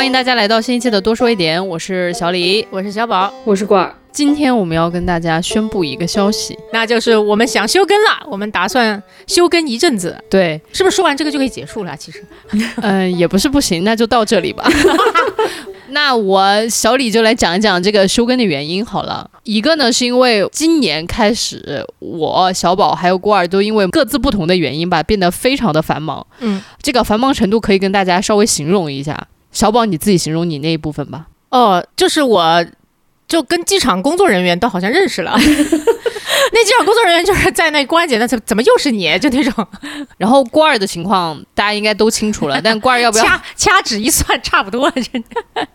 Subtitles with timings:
[0.00, 3.94] 欢迎大家来到新一期的多说一点，我是小李，我是小宝，我是罐儿。
[4.10, 11.94] 今天我们要跟大家宣布一个消息，那就是我们想休更了，我们打算休更一阵子，对，是不是说完这个就可以结束了？
[11.98, 12.24] 其实，
[12.80, 14.66] 嗯，也不是不行，那就到这里吧。
[15.92, 19.30] 那我小李就来讲一讲这个休更的原因好了。
[19.42, 26.26] 一个呢，是因为今年开始，我小宝还有郭儿都因为各自不同的原因吧，变得非常的繁忙。
[26.38, 29.28] 嗯，这个繁忙程度可以跟大家稍微形容一下。
[29.60, 31.26] 小宝，你自己形容你那一部分吧。
[31.50, 32.64] 哦，就是我，
[33.28, 35.32] 就跟机场工作人员都好像认识了。
[35.36, 39.18] 那机场工作人员就是在那关节，那怎怎么又是你？
[39.18, 39.66] 就那种。
[40.16, 44.90] 然后郭儿的情况大家应该都清楚了， 但郭儿要不要掐掐指一算，差不多。
[44.92, 45.66] 真的，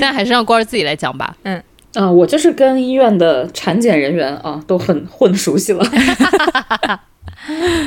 [0.00, 1.36] 但还是让郭儿自己来讲吧。
[1.42, 1.62] 嗯，
[1.92, 5.84] 啊，我就是跟医院的产检人员啊都很混熟悉了。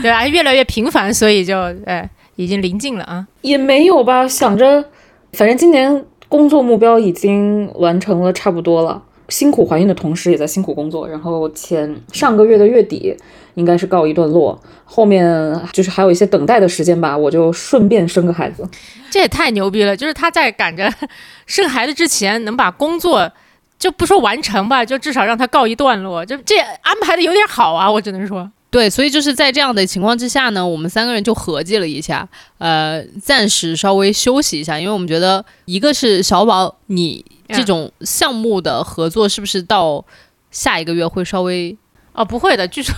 [0.04, 3.26] 对啊，越来越频繁，所以就哎，已经临近了啊。
[3.42, 4.86] 也没有吧，想着，
[5.34, 9.04] 反正今年工作目标已经完成了差不多了。
[9.30, 11.08] 辛苦怀孕的同时，也在辛苦工作。
[11.08, 13.16] 然后前上个月的月底
[13.56, 18.68] 应该是告一段落，后面就是还有一些等待的时间吧，我就顺便生个孩子。
[19.10, 19.96] 这也太牛逼了！
[19.96, 20.92] 就是他在赶着
[21.48, 23.32] 生孩子之前，能把工作
[23.80, 27.90] 就不说完成吧，就至少让他告一段落，就这安排的有点好啊！
[27.90, 37.24] 我只能说，对，所以就是在这样的情况之下呢，我们三个人就合计了一下，呃，暂时稍微休息一下，因为我们觉得一个是小宝你。
[37.50, 40.04] 这种项目的合作是不是到
[40.50, 41.78] 下一个月会稍微
[42.14, 42.26] 哦？
[42.26, 42.96] 不会的，据说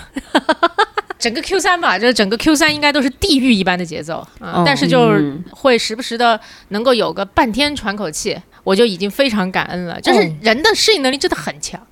[1.19, 9.99] 整个 Q 三吧，就是整个 Q 三应该都是地狱一般的节奏啊，但是就是会时不时的能够有个半天喘口气，我就已经非常感恩了。
[9.99, 11.85] 就是人的适应能力真的很强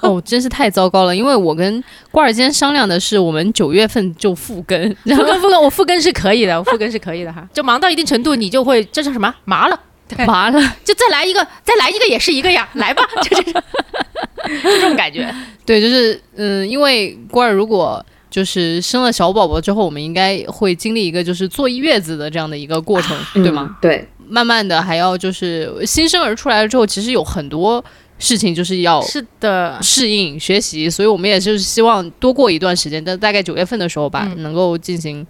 [0.00, 1.14] 哦，真是太糟糕了。
[1.14, 7.46] 因为我跟瓜尔坚商量的是，我们九月份就复更， 然后复更，我复更是可以的，我复更是可以的哈。
[7.52, 9.80] 就忙到一定程度，你就会这叫什么麻了。
[10.24, 13.62] 麻了，就再来一个，再来一个也是一个呀， 来吧，就这种，
[14.62, 15.28] 这种感觉。
[15.64, 23.76] 对，就是嗯，因为郭儿如果就是生了小宝宝之后，我们应该会经历一个就是坐月子的这样的一个过程，对吗？
[23.82, 27.84] 对，慢慢的还要就是新生儿出来了之后，其实有很多
[28.18, 35.26] 事情就是要是的适应学习，所以我们也就是希望多过一段时间，但大概九月份的时候吧，能够进行。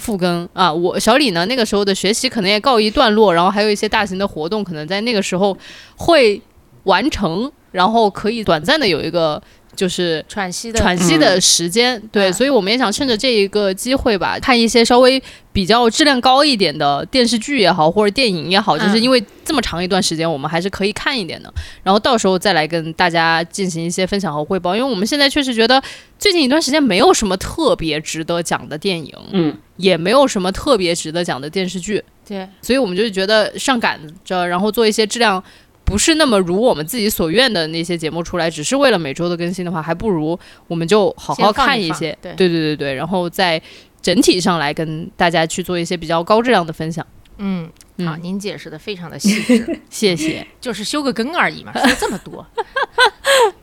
[0.00, 5.58] 复更啊，我小李呢，那个时候的学习可能也告一段落，然后还有一些大型的活动，可能在那个时候
[5.96, 6.40] 会
[6.84, 9.42] 完成，然后可以短暂的有一个。
[9.78, 15.22] 就是喘息的喘息的时间，对，所以我们也想趁着这一个机会吧，看一些稍微
[15.52, 21.54] 比较质量高一点的电视剧也好，或者电影也好，就是因为这么长一段时间，我们还是可以看一点的。
[21.84, 25.80] 然后到时候再来跟大家进行一些分享和汇报，因为我们现在确实觉得
[26.18, 35.40] 最近一段时间没有什么特别值得讲的电影，嗯，也没有什么特别值得讲的电视剧，对，所以我们就觉得上赶着，然后做一些质量。
[35.88, 43.60] 不是那么如我们自己所愿的那些节目出来，只是为了每周的更新的话，还不如我们就好好看一些，对对对对对，然后在
[44.02, 47.04] 整体上来跟大家去做一些比较高质量的分享。
[47.38, 47.70] 嗯，
[48.04, 50.46] 好，您解释的非常的细致， 谢谢。
[50.60, 52.44] 就是修个更而已嘛， 说这么多。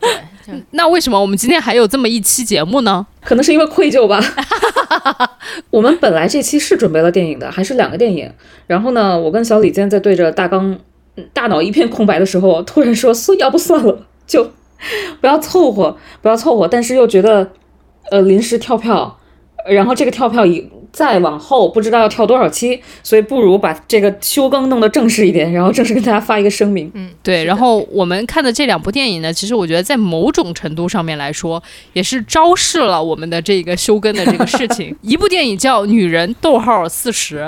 [0.00, 3.06] 对，那为什么我们今天还有这么一期节目呢？
[3.22, 4.18] 可能是因为愧疚吧。
[5.70, 8.32] 我们本来这期是准备了电影的，还是两个电影。
[8.66, 10.76] 然后呢，我跟小李今天在对着大纲。
[11.32, 14.50] 大脑一片空白的时候，突然说：“算要不算了，就
[15.20, 17.52] 不要凑合，不要凑合。”但是又觉得，
[18.10, 19.18] 呃，临时跳票，
[19.68, 26.90] 然后这个跳票以再往后不知道要跳多少期，所以不如把这个休更弄得正式一点，然后正式跟大家发一个声明。
[26.94, 27.44] 嗯，对。
[27.44, 31.62] 然后我们看的这两部电影呢，其实我觉得在某种程度上面来说，
[31.92, 34.96] 也是昭示了我们的这个休更的这个事情。
[35.02, 37.40] 一部电影叫《女人逗号四十》。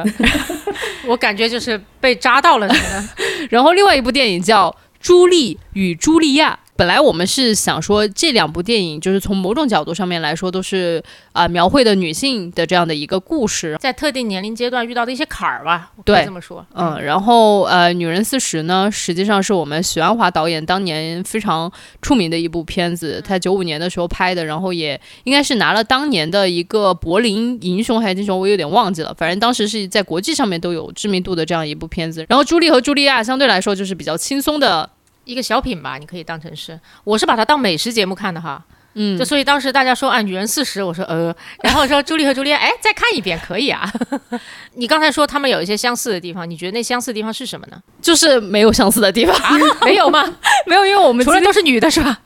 [1.09, 2.69] 我感觉就是被扎到了，
[3.51, 4.71] 然后另外一部电影叫
[5.01, 6.59] 《朱莉与茱莉亚》。
[6.79, 11.03] 本来我们是想说这两部电影，就是从某种角度上面来说，都是
[11.33, 16.65] 啊描绘的女性的这样的一个故事，在特定年龄阶段遇到的一些坎儿吧，对，这么说。
[16.75, 21.69] 嗯，然后呃，《女人四十》呢，实际上是我们许鞍华导演当年非常
[22.01, 32.25] 出名的一部片子，他九五年的时候拍的，然后也应该是拿了当年的一个柏林银熊还是金熊，我有点忘记了，反正当时是在国际上面都有知名度的这样一部片子。
[32.29, 34.89] 然后朱莉和茱莉亚相对来说就是比较轻松的。
[35.29, 38.65] 一个小品吧，你可以当成是，我是把它当美食节目看的哈。
[39.01, 43.89] 嗯，就所以当时大家说啊，女人四十，我说呃， 然后说朱莉和朱丽叶，哎，再看一遍可以啊。
[44.75, 47.77] 你刚才说他们有一些相似的地方，你觉得那相似的地方是什么呢？
[48.03, 49.35] 就是没有相似的地方，
[49.85, 50.25] 没有吗？
[50.67, 52.19] 没有，因为我们除了都是女的，是吧？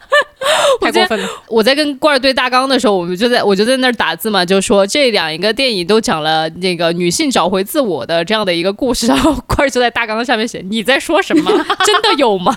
[0.80, 1.28] 太过分了。
[1.48, 11.50] 我在跟罐儿对大纲的时候，我们就在我就在那儿打字嘛，就说这两一个电影都讲了那个女性找回自我的这样的一个故事，然后罐儿就在大纲下面写你在说什么？
[11.84, 12.56] 真的有吗？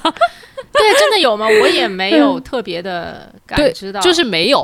[0.77, 1.47] 对，真的有吗？
[1.61, 4.59] 我也没有特别的感知到，就是没有。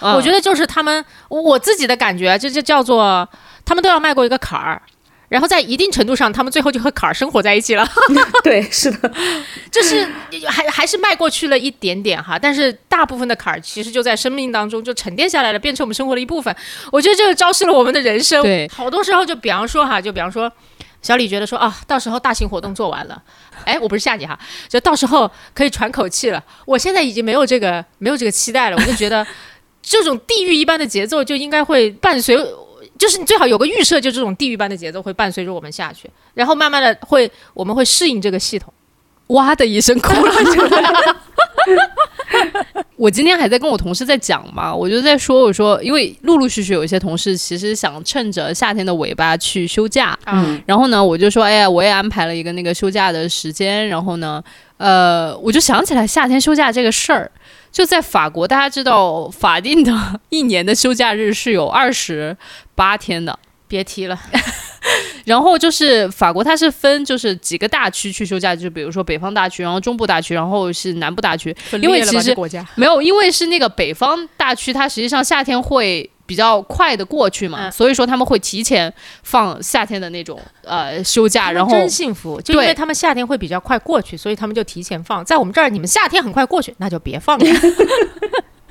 [0.00, 3.28] 我觉得就是他们，我自己的感觉，这就叫做
[3.64, 4.82] 他们都要迈过一个坎儿，
[5.28, 7.86] 然后在一定程度上，他们最后就和坎儿生活在一起了。
[8.44, 9.10] 对，是的，
[9.70, 10.06] 就是
[10.46, 16.54] 还还是迈过去了一点点哈，但是大部分的坎儿其实就在生命当中就沉淀下来了，变成我们生活的一部分。
[16.92, 18.42] 我觉得这个昭示了我们的人生。
[18.42, 20.52] 对，好多时候就比方说哈，就比方说。
[21.04, 23.22] 小李觉得说啊，到时候大型活动做完了，
[23.66, 24.38] 哎，我不是吓你哈，
[24.70, 26.42] 就到时候可以喘口气了。
[26.64, 29.24] 我现在已经没有这个没有这个期待了，我就觉得
[29.82, 32.34] 这种地狱一般的节奏就应该会伴随，
[32.98, 38.72] 就是你最好有个预设，就这种地狱般的节奏会伴随着我们下去，然后慢慢的会我们会适应这个系统。
[39.28, 40.82] 哇的一声哭了出来。
[42.96, 54.42] 我今天还在跟我同事在讲嘛，我就在说，我说，因为陆陆续续有一些同事其实想趁着夏天的尾巴去休假，嗯，然后呢，我就说，哎呀，我也安排了一个那个休假的时间，然后呢，
[54.78, 57.30] 呃，我就想起来夏天休假这个事儿，
[57.72, 59.92] 就在法国，大家知道法定的
[60.30, 62.36] 一年的休假日是有二十
[62.74, 63.38] 八天的。
[63.66, 64.16] 别提了，
[65.24, 71.54] 然后就是法国，它是分就是几个大区去休假，就比如说北方大区，然后中部大区，然后是南部大区。
[71.80, 72.34] 因为其实
[72.74, 78.92] 没有，因为是那个北方大区，它实际上夏天会比较快的过去嘛，所以说他们会提前
[79.22, 81.50] 放夏天的那种呃休假。
[81.50, 85.24] 然后真幸福，就因为他们夏天会比较快过去，所以他们就提前放。
[85.24, 87.44] 在我们这儿，你们夏天很快过去，那就别放了。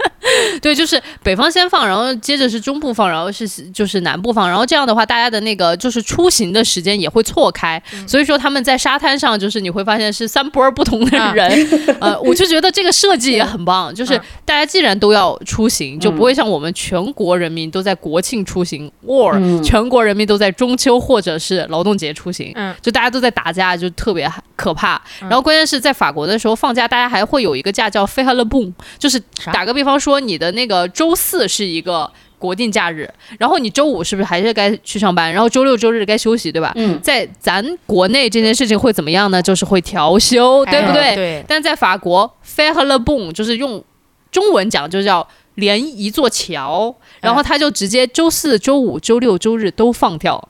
[0.61, 25.01] 对，就是北方先放，然后接着是中部放，然后是就是南部放，然后这样的话，大家的那个就是出行的时间也会错开，所以说他们在沙滩上，就是你会发现是三波不同的人，呃，我就觉得这个设计也很棒，就是大家既然都要出行，就不会像我们全国人民都在国庆出行，or 全国人民都在中秋或者是劳动节出行，嗯，就大家都在打架，就特别可怕。
[25.19, 29.21] 然后关键是在法国的时候放假，大家还会有一个假叫 f e h a l b o m 就是
[29.51, 30.12] 打个比方说。
[30.19, 35.31] 你的那个周四是一个国定假日，然后你周五是不是还是该去上班？
[35.31, 36.73] 然后周六周日该休息，对吧？
[36.75, 39.41] 嗯，在咱国内这件事情会怎么样呢？
[39.41, 41.15] 就是会调休，对不对？
[41.15, 41.45] 对。
[41.47, 43.83] 但在法国 f a i r le bon 就是用
[44.31, 45.25] 中文讲就叫
[45.55, 50.49] 连一座桥，然后他就直接周四周五周六周日都放掉，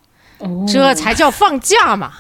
[0.67, 2.11] 这才叫放假嘛，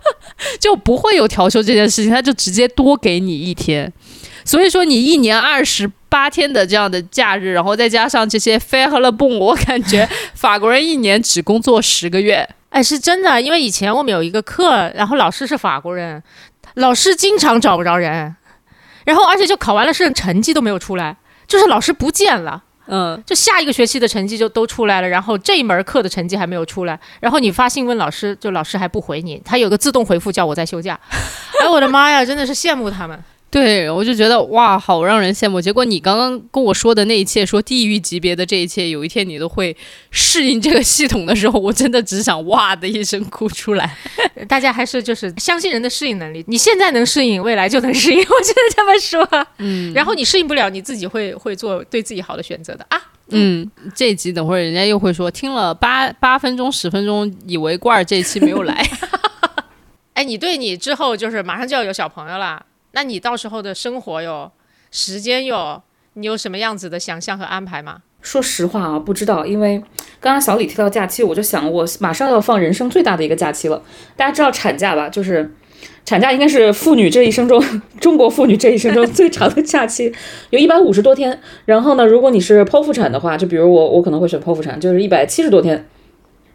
[0.60, 3.90] 就不会有调休这件事情，他就直接多给你一天。
[4.46, 12.48] 所以说，你一年二十八天的这样的假日，然后再加上这些飞和了蹦，我感觉 法国人一年只工作十个月。
[12.70, 16.22] 哎，是真的，因为以前我们有一个课，然后老师是法国人，
[16.74, 18.36] 老师经常找不着人，
[19.04, 21.16] 然后而且就考完了试，成绩都没有出来，
[21.48, 22.62] 就是老师不见了。
[22.88, 30.96] 嗯，就下一个学期的成绩就都出来了，然后这一门课的成绩还没有出来，然后你发信问老师，就老师还不回你，他有个自动回复叫我在休假。
[31.60, 33.20] 哎，我的妈呀，真的是羡慕他们。
[33.56, 35.58] 对，我就觉得哇，好让人羡慕。
[35.58, 39.74] 结果你刚刚跟我说的那一切，说地狱级别的这一切，有一天你都会
[40.10, 43.96] 适应这个系统的时候，我真的只想哇的一声哭出来。
[44.46, 48.18] 大家还是就是相信人的适应能力，你现在能适应，未来就能适应。
[48.20, 53.00] 我觉得这么说，嗯，然后你适应不了，你自己会会做对自己好的选择的啊。
[53.30, 58.86] 嗯，这一集等会儿人家又会说，听了八八分钟十分钟，以为罐儿这一期没有来。
[60.12, 62.62] 哎，你对你之后就是马上就要有小朋友了。
[62.96, 64.50] 那你到时候的生活哟
[64.90, 65.82] 时间哟
[66.14, 67.98] 你有什么样子的想象和安排吗？
[68.22, 69.78] 说实话啊，不知道，因为
[70.18, 73.82] 刚刚小李提到假期，我就想我马上要放人生最大的一个假期了。
[74.16, 75.10] 大家知道产假吧？
[75.10, 75.54] 就是
[76.06, 77.62] 产假应该是妇女这一生中
[78.00, 80.10] 中国妇女这一生中 最长的假期，
[80.48, 81.38] 有一百五十多天。
[81.66, 85.86] 然后呢，如果你是剖腹产的话，就比如我，我可能会选剖腹产，就是一百七十多天，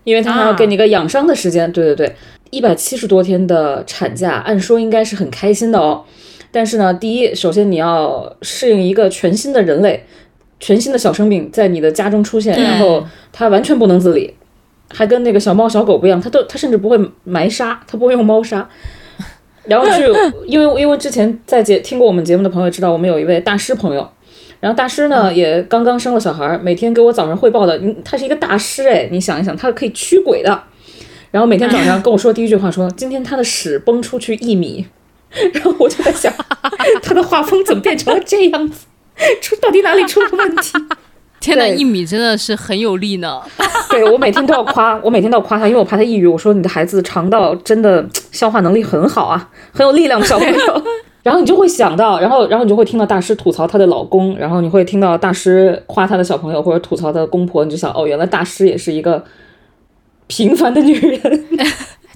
[0.05, 1.71] 因为他还要给你个养伤的时间。
[1.71, 2.15] 对对对，
[2.49, 6.03] 一百七十多天的产假，按说应该是很开心的哦。
[6.51, 10.03] 但是呢，第一，首先你要适应一个全新的人类，
[10.59, 14.33] 全新的小生命在你的家中出现，然后它完全不能自理，
[14.93, 18.69] 还跟那个小猫小狗不一样，它都它甚至不会埋沙，它不会用猫砂。
[19.63, 20.11] 然后是
[20.45, 24.05] 因为因为之前在节听过我们节目的朋友知道，我们有一位大师朋友，
[24.59, 30.63] 然后大师呢也刚刚生了小孩，每天给我早上汇报的，他是一个大师哎，你想一想，他可以驱鬼的，
[31.31, 34.85] 然后每天早上跟我说第一句话说，今天他的屎崩出去一米。
[35.53, 36.33] 然后我就在想，
[37.01, 38.85] 他的画风怎么变成了这样子？
[39.41, 40.73] 出到底哪里出了问题？
[41.39, 43.41] 天呐，对一米真的是很有力呢。
[43.89, 46.27] 对我每天都要夸，我每天都要夸他，因为我怕他抑郁。
[46.27, 50.83] 我说你的孩子肠道真的消化能力很好啊，很有力量的小朋友。
[51.23, 59.23] 然后你就会想到，然后然后你就会听到大师吐槽她的老公，然后你会听到大师夸她的小朋友或者吐槽她的公婆，你就想哦，原来大师也是一个
[60.27, 61.45] 平凡的女人。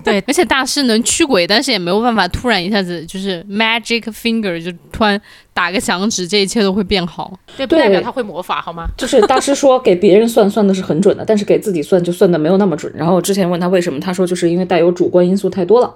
[0.03, 5.19] 对，而且大师能驱鬼，但是也没有办法突然一下子就是 magic finger 就突然
[5.53, 7.33] 打个响指，这一切都会变好。
[7.55, 8.87] 对，不代表他会魔法好吗？
[8.97, 12.91] 就是大师说给别人算算的是很准的，但是给自己算就算的没有那么准。
[12.95, 15.93] 然后我之前问他为什么，他说就是因为带有主观因素太多了，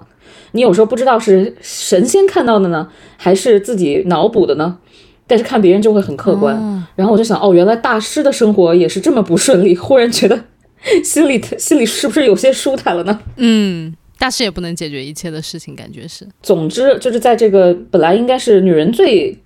[0.52, 4.78] 你有时候不知道是神仙看到的呢，还是自己脑补的呢？
[5.26, 6.56] 但是看别人就会很客观。
[6.96, 10.36] 然后我就想，哦，原来大师的生活也是这么不顺利，忽然觉得
[11.04, 13.20] 心里心里是不是有些舒坦了呢？
[13.36, 16.26] 嗯，但是也不能解决一切的事情，感觉是。
[16.42, 19.38] 总之，就是在这个本来应该是女人最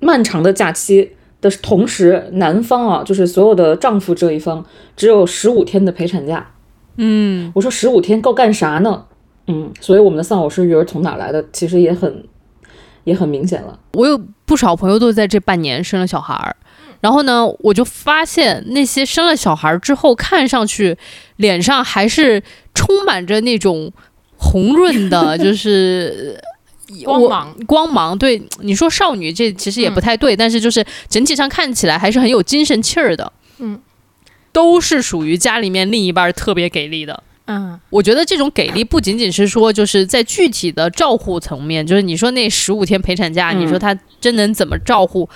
[0.00, 4.64] 漫长的假期的同时，男方啊，就是所有的丈夫这一方
[4.96, 6.52] 只有十五天的陪产假。
[6.96, 9.04] 嗯，我说十五天够干啥呢？
[9.46, 12.24] 嗯，所以我们的丧偶式育儿从哪来的，其实也很
[13.04, 13.78] 也很明显了。
[13.94, 16.56] 我有不少朋友都在这半年生了小孩儿，
[17.00, 20.96] 然后呢，我就发现那些生了小孩儿之后，看上去
[21.36, 22.42] 脸上还是
[22.74, 23.92] 充满着那种
[24.36, 26.40] 红润的， 就是。
[27.04, 27.54] 光芒。
[27.66, 33.78] 光芒，对你说少女这其实也不太对，但是就是整体上看起来还是很有精神气儿的，嗯，
[34.52, 37.22] 都是属于家里面另一半儿特别给力的。
[37.46, 43.60] 嗯，我觉得这种给力不仅仅是说就是在具体的照护层面，就是你说那十五天陪产假，嗯。
[43.60, 45.28] 你说他真能怎么照护，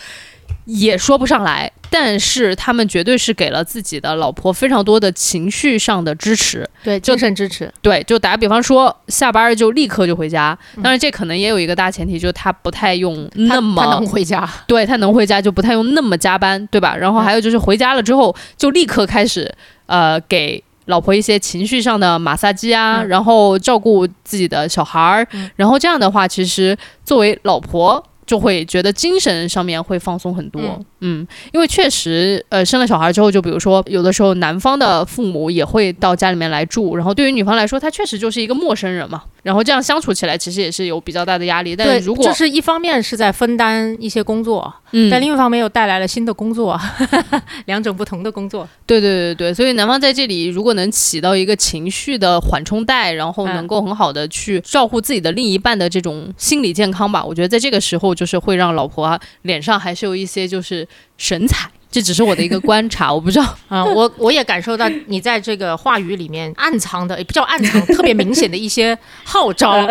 [0.65, 1.71] 也说不上来。
[1.91, 6.67] 但是他们绝对是给了自己的老婆非常多的情绪上的支持。
[6.83, 7.71] 对，精神支持。
[7.83, 10.59] 对，就打个比方说，下班就立刻就回家。
[10.77, 16.97] 嗯当然，这可能也有一个大前提，就是他不太用那么他能回家，对他能回家就不太用那么加班，对吧？
[16.97, 19.55] 然后还有就是回家了之后就立刻开始
[19.85, 28.03] 呃给老婆一些情绪上的马杀鸡啊，嗯然后照顾自己的小孩儿，然后这样的话，其实作为老婆。
[28.33, 31.21] 就会觉得精神上面会放松很多，嗯。
[31.21, 41.77] 嗯因为确实，呃，生了小孩之后，就比如说，有的时候男方的父母也会到家里面来住，然后对于女方来说，她确实就是一个陌生人嘛，然后这样相处起来，其实也是有比较大的压力。
[41.77, 46.81] 但对，如果就是一方面是在分担一些工作，嗯，但另一方面又带来了新的工作，
[47.67, 48.67] 两种不同的工作。
[48.87, 53.53] 对对对对，所以男方在这里如果能起到一个情绪的缓冲带，然后嗯。
[53.53, 60.87] 能够很好的去照顾自己的另一半的这种心理健康吧，我觉得在这个时候就是会让老婆啊脸上还是有一些就是
[61.19, 61.69] 神采。
[61.91, 63.45] 这只是我的一个观察，我不知道。
[63.69, 69.87] 啊、我我也感受到你在这个话语里面暗藏的，也不叫暗藏，特别明显的一些号召 啊。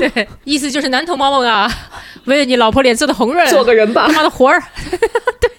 [0.00, 1.70] 对，意思就是男同胞们啊，
[2.24, 4.60] 为了你老婆脸色的红润，做个人吧他，妈的活儿，
[5.38, 5.50] 对，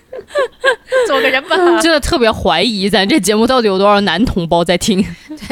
[1.08, 1.56] 做个人吧。
[1.80, 5.06] 真的特别怀疑咱这节目到底有多少男同胞在听。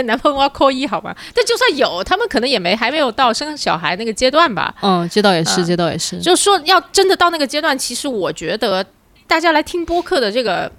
[0.04, 1.16] 男朋友要扣一好吧？
[1.34, 4.74] 但就算有，他们可能也没还没有到生小孩那个阶段吧。
[4.82, 6.20] 嗯，这倒也是，嗯这倒也是。
[6.20, 8.86] 就说要真的到那个阶段，其实我觉得
[9.28, 10.72] 大家来听播客的这个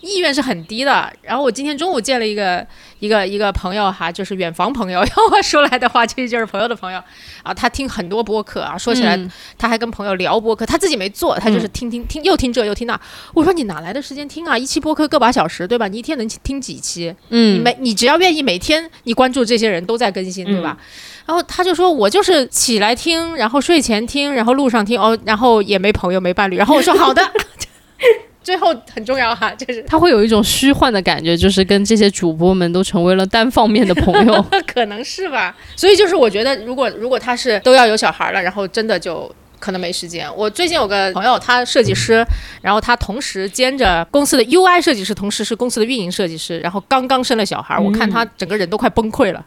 [0.00, 1.12] 意愿是很低的。
[1.22, 2.66] 然后我今天中午见了一个
[2.98, 7.02] 一个一个朋友哈，就是远房朋友，要我说来的话，其实就是朋友的朋友
[7.42, 7.52] 啊。
[7.52, 12.98] 他听很多播客啊，说起来、嗯他还跟朋友聊播客，他自己没做，他就是听听听，又听这又听那。
[13.34, 14.56] 我说你哪来的时间听啊？
[14.56, 15.86] 一期播客个把小时，对吧？
[15.88, 17.14] 你一天能听几期？
[17.28, 20.76] 你嗯，每你只要愿意每天你关注这些人都在更新，对吧？
[20.80, 20.84] 嗯
[21.26, 26.56] 然后他就说，我就是起来听，然后睡前听，然后路上听，哦，然后也没朋友没伴侣。
[26.56, 27.22] 然后我说好的，
[28.42, 34.44] 最后很重要哈，就是他会有一种虚幻的感觉，就是跟这些主播们都成为了单方面的朋友。
[34.66, 35.56] 可能是吧。
[35.76, 39.30] 所以就是我觉得，如果如果他是都要有小孩了，然后真的就。
[39.60, 40.26] 可能没时间。
[40.34, 42.24] 我最近有个朋友，他设计师，
[42.62, 49.44] 然后他同时兼着公司的 UI 设计师，同时是公司的运营设计师，然后刚刚生了小孩，我看他整个人都快崩溃了。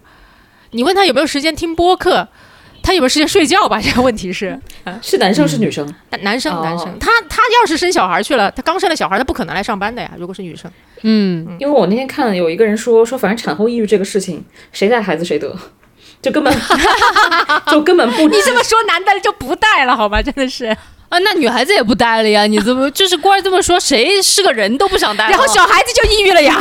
[0.70, 2.28] 你问他有没有时间听播客，
[2.84, 3.80] 他有没有时间睡觉吧？
[3.82, 4.60] 这个问题是，
[5.02, 5.88] 是男生是女生？
[6.12, 10.12] 男男生哦男生，他他要是生小孩去了，他刚生了小孩，他不可能来上班的呀。
[10.20, 10.70] 如果是女生，
[11.02, 15.58] 嗯，因为我那天看有一个人说说，反正产后抑郁这个事情，谁带孩子谁得，
[16.22, 16.54] 就根本
[17.72, 20.22] 就根本不你这么说，男的就不带了好吗？
[20.22, 20.66] 真的是。
[21.10, 22.46] 啊，那女孩子也不带了呀？
[22.48, 25.30] 你怎么就是官儿这么说，谁是个人都不想带？
[25.30, 26.60] 然后小孩子就抑郁了呀。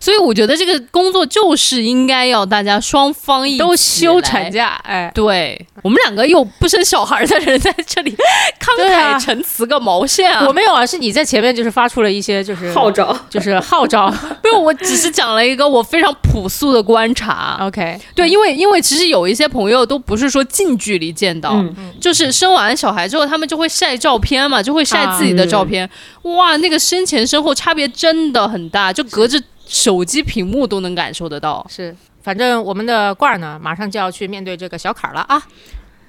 [0.00, 4.50] 所以我觉得这个工作就是应该要大家双方一都休产。
[4.50, 8.14] 假，哎，对我们两个又不生小孩的人在这里
[8.60, 10.44] 慷慨陈词个毛线啊！
[10.46, 13.16] 我没有啊，是你在前面就是发出了一些就是号召。
[13.28, 14.08] 就是号召
[14.42, 17.58] 没有，我只是讲了一个我非常朴素的观察。
[17.60, 25.88] ，OK，对，因为因为其实有一些朋友都不是说近距离见到，嗯就是生完小孩之后，他们就会晒照片嘛，就会晒自己的照片。
[26.22, 31.66] 哇，那个生前身后差别真的很大，就隔着手机屏幕都能感受得到。
[31.68, 31.94] 是。
[32.22, 35.40] 反正我们的罐儿呢，马上就要去面对这个小坎儿了啊！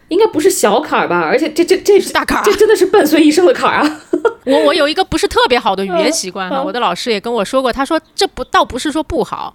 [0.07, 1.19] 应该不是小坎儿吧？
[1.19, 4.01] 而且这这这是大坎儿这真的是伴随一生的坎儿啊！
[4.45, 9.53] 我我有一个不是特别好的语言习惯哈，嗯我的老师也跟我说过，他说这不倒不是说不好，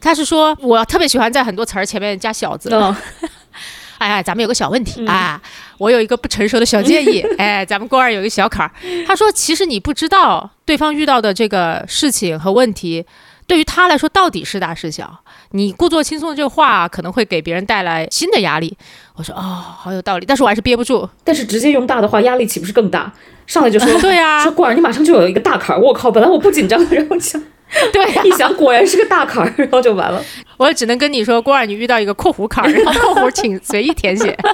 [0.00, 2.68] 他是说我特别喜欢在很多词儿前面加小字。
[2.72, 2.94] 嗯，
[3.98, 5.42] 哎呀，咱们有个小问题啊，
[5.78, 8.70] 我有一个不成熟的小建议， 哎，咱们郭二有一个小坎儿，
[9.04, 13.04] 他说其实你不知道对方遇到的这个事情和问题。
[13.46, 15.20] 对于他来说，到底是大是小？
[15.50, 18.76] 你故作轻松的这个话，可能会给别人带来新的压力。
[19.14, 21.08] 我说哦，好有道理，但是我还是憋不住。
[21.22, 23.12] 但是直接用大的话，压力岂不是更大？
[23.46, 25.80] 上来就说 对啊说过儿，你马上就有一个大坎儿。
[25.80, 27.40] 我靠，本来我不紧张，然后想
[27.92, 30.22] 对呀、一想，果然是个大坎儿，然后就完了。
[30.56, 34.36] 我只能跟你说，郭二，你遇到一个括弧坎儿， 然后括弧请随意填写。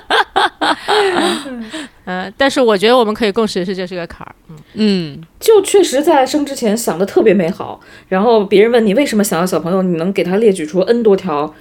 [2.06, 4.34] 嗯、但是我觉得我们可以共识是这是个坎儿。
[4.48, 11.54] 嗯，嗯，就确实在生之前想的特别美好，然后别人问你为什么想要小朋友，你能给他列举出 N 多条，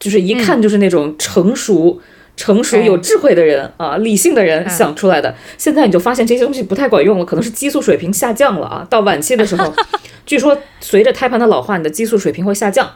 [0.00, 2.00] 就是一看就是那种成熟、
[2.36, 5.34] 成熟哎有智慧的人啊，理性的人嗯想出来的。
[5.56, 8.86] 现在你就发现这些东西不太管用了，可能是激素水平下降了啊。
[8.88, 9.72] 到晚期的时候，
[10.26, 12.88] 据说随着胎盘的老化，你的激素水平会下降，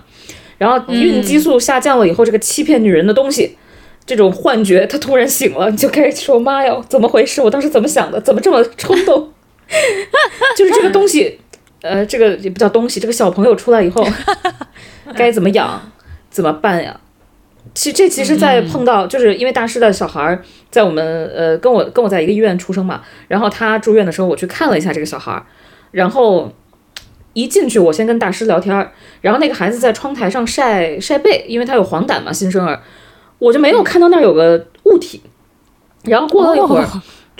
[0.58, 3.56] 然后孕激素下降了以后，这个欺骗女人的东西。
[4.06, 7.40] 这种幻觉，他突然醒了，你就开始说：“妈呀，怎么回事？
[7.42, 8.20] 我当时怎么想的？
[8.20, 9.30] 怎么这么冲动？”
[10.56, 11.38] 就是这个东西，
[11.82, 14.04] 呃，这个也不叫东西，这个小朋友出来以后
[15.14, 15.92] 该怎么养，
[16.28, 16.98] 怎么办呀？
[17.74, 25.44] 其这其实，在碰到就是因为大师的小孩儿在我们呃跟我跟我在一个医院出生嘛，然后他住院的时候，我去看了一下这个小孩儿，
[25.90, 26.52] 然后
[27.32, 32.80] 一进去我先跟大师聊天儿，然后那个孩子在窗台上晒晒背，因为他有黄疸嘛，新生儿，
[33.38, 35.22] 我就没有看到那儿有个物体，
[36.04, 36.86] 然后过了一会儿。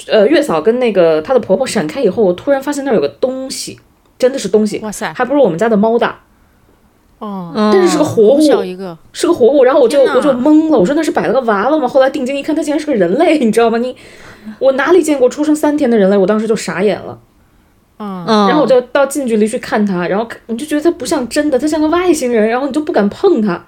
[0.09, 3.79] 呃，月嫂跟那个她的婆婆闪开以后，我突然发现那儿有个东西，
[4.19, 6.19] 真的是东西，哇塞，还不如我们家的猫大，
[7.21, 9.63] 哦，嗯但是是个活物，小一个，是个活物。
[9.63, 11.87] 然后我就我就懵了，我说那是摆了个娃娃吗？
[11.87, 13.79] 后来定睛一看，它竟然是个人类， 你知道吗？
[13.79, 13.95] 你
[14.59, 16.17] 我哪里见过出生三天的人类？
[16.17, 17.19] 我当时就傻眼了。
[17.99, 23.63] 嗯，嗯，然后我就到近距离去看它，然后你就觉得它不像真的，它像个外星人，然后你就不敢碰它。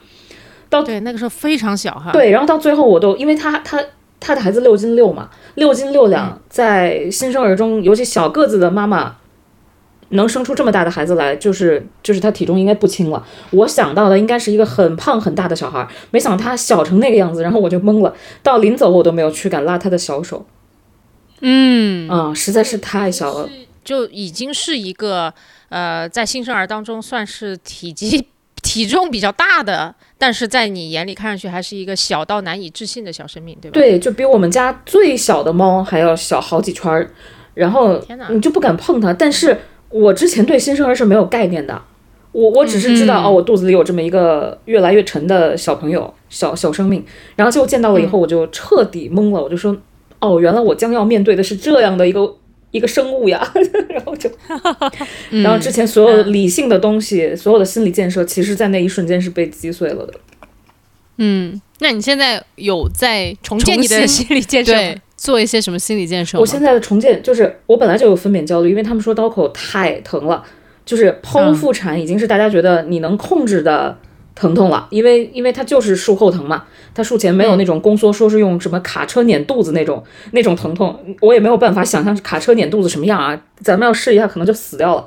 [0.87, 3.79] 对，那个时候非常小哈。，对，然后到最后我都，因为他他
[4.19, 9.15] 他的孩子六斤六嘛，六斤六两，在新生儿中，尤其小个子的妈妈，
[10.13, 13.27] 能生出这么大的孩子来，就是就是他体重应该不轻了。
[13.51, 18.15] 我想到的应该是一个很胖很大的小孩，没想到他小成那个样子，然后我就懵了。
[18.43, 20.47] 到临走我都没有去敢拉他的小手，
[21.41, 23.49] 嗯，啊、实在是太小了。
[23.85, 25.35] 就已经是一个
[25.69, 28.29] 呃，在新生儿当中算是体积
[28.63, 33.75] 体重比较大的，但是在你眼里看上去还是一个小到难以置信的小生命，对吧？
[33.75, 37.11] 对，就比我们家最小的猫还要小好几圈儿，
[37.55, 39.13] 然后天哪你就不敢碰它。
[39.13, 39.59] 但是
[39.93, 41.81] 我之前对新生儿是没有概念的，
[42.33, 47.05] 我我只是知道、嗯哦，我肚子里有这么一个越来越沉的小朋友，小小生命。
[47.37, 49.77] 然后结果见到了以后，我就彻底懵了，我就说，
[50.19, 52.37] 哦，原来我将要面对的是这样的一个
[52.71, 53.47] 一个生物呀。
[53.91, 54.31] 然后就，
[55.31, 60.15] 嗯然后之前所有理性的东西，所有的心理建设，其实在那一瞬间是被击碎了的。
[61.19, 64.73] 嗯，那你现在有在重建你的心理建设
[65.23, 66.37] 做一些什么心理建设？
[66.37, 70.43] 我现在的重建就是我本来就有分娩焦虑，因为他们说刀口太疼了，
[70.85, 73.97] 就是剖腹产已经是大家觉得你能控制的
[74.35, 85.05] 疼痛了，因为因为它就是术后疼嘛，它术前没有那种宫缩说是用什么卡车碾肚子那种那种疼痛，我也没有办法想象卡车碾肚子什么样啊，咱们要试一下可能就死掉了。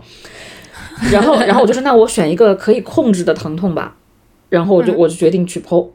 [1.12, 3.98] 然后然后我就说那我选一个可以控制的疼痛吧，
[4.48, 5.86] 然后我就我就决定去剖。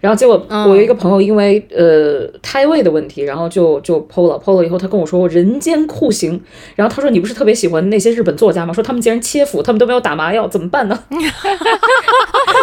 [0.00, 6.40] 然后结果我有一个朋友因为、呃胎位的问题，然后就就剖了，剖了以后他跟我说人间酷刑，
[6.74, 8.72] 然后他说你不是特别喜欢那些日本作家吗？
[8.72, 10.98] 说他们竟然切腹，他们都没有打麻药，怎么办呢？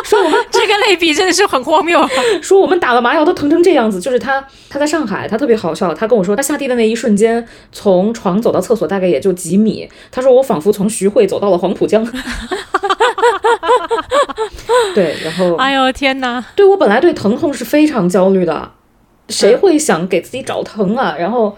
[0.05, 1.99] 说我们这个类比真的是很荒谬。
[2.41, 12.03] 说我们打了麻药都疼成这样子，就是他他在上海，他特别好笑，他跟我说他下地的那一瞬间，从床走到厕所大概也就几米，他说我仿佛从徐汇走到了黄浦江。
[14.95, 16.43] 对，然后哎呦天哪！
[16.55, 18.71] 对我本来对疼痛是非常焦虑的，
[19.29, 21.15] 谁会想给自己找疼啊？
[21.17, 21.55] 然后，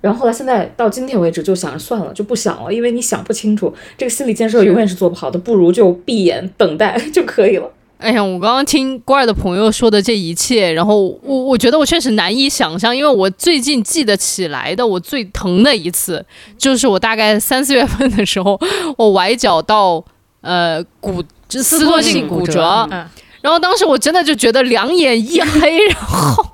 [0.00, 7.70] 然后后来现在到今天为止就想着算了，就不想了，因为你想不清楚，这个心理建设永远是做不好的，不如就闭眼等待 就可以了。
[7.98, 16.24] 哎呀，我刚刚听郭二的朋友说的这一切，然后我我觉得我确实难以想象，因为我最近记得起来的我最疼的一次，
[16.58, 18.60] 就是我大概三四月份的时候，
[18.98, 20.04] 我崴脚到
[20.42, 22.86] 呃骨撕脱性骨折，
[23.40, 26.44] 然后当时我真的就觉得两眼一黑，然后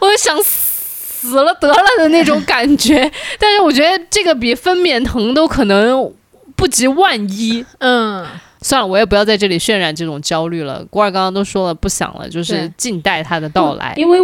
[0.00, 6.12] 我就想死了得了的那种感觉， 但是我觉得这个比分娩疼都可能
[6.54, 8.24] 不及万一，嗯。
[8.66, 10.84] 算了，我也不要在这里渲染这种焦虑了。
[10.90, 13.94] 郭二刚刚都说了不想了，就是静待他的到来。
[13.96, 14.18] 因为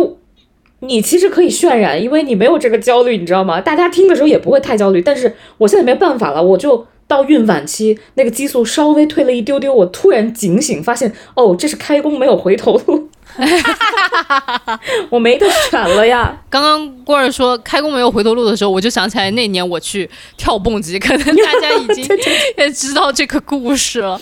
[0.80, 3.60] 你其实可以渲染，因为你没有这个焦虑，你知道吗？
[3.60, 5.00] 大家听的时候也不会太焦虑。
[5.00, 13.10] 但是我现在没办法了，我就到孕晚期，那个激素稍微退了一丢丢，我突然警醒，发现哦，这是开弓没有回头路。
[15.08, 16.36] 我没得选了呀！
[16.50, 22.06] 刚刚郭儿说开工没有回头路的时候，我就想起来那年我去跳蹦极，可能大家已经
[22.58, 24.20] 也知道这个故事了。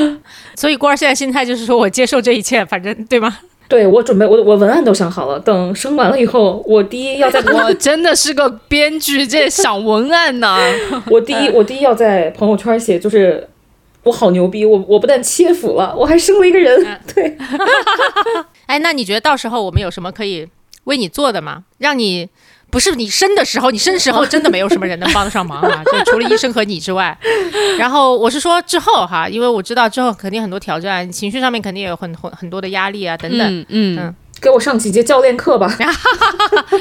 [0.54, 3.38] 所以郭儿现在心态就是说我接受这一切，反正对吗？
[3.68, 10.58] 对我准备我我文案都想好了，等生完了以后，我第一要在我真的是个编剧，这想文案呢。
[11.06, 13.48] 我第一我第一要在朋友圈写就是。
[14.02, 14.64] 我好牛逼！
[14.64, 16.84] 我我不但切腹了，我还生了一个人。
[17.14, 17.36] 对，
[18.66, 20.46] 哎，那你觉得到时候我们有什么可以
[20.84, 21.64] 为你做的吗？
[21.78, 22.28] 让你
[22.70, 27.16] 不是你生的时候，你生时候真的没有什么人能帮得上忙啊， 就除了医生和你之外。
[27.78, 33.60] 然后我是说之后哈，因为我知道之后肯定很多挑战，情绪上面肯定也有很很很多的压力啊等等。
[33.68, 35.68] 嗯嗯，给我上几节教练课吧，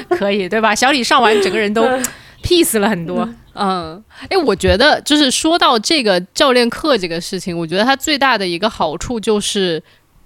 [0.10, 0.74] 可以对吧？
[0.74, 1.84] 小李上完整个人都
[2.44, 3.18] peace 了很多。
[3.22, 3.36] 嗯，
[4.30, 9.82] 哎，我觉得就是说到这个教练课这个事情，我觉得它最大的一个好处就是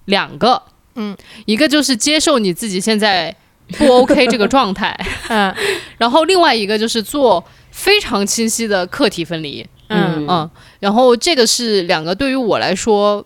[0.05, 0.61] 两个，
[0.95, 3.35] 嗯，一个就是接受你自己现在
[3.77, 4.95] 不 OK 这个状态，
[5.29, 5.53] 嗯，
[5.97, 10.25] 然后另外一个就是做非常清晰的课题分离，嗯。
[10.29, 13.25] 嗯，然后这个是两个对于我来说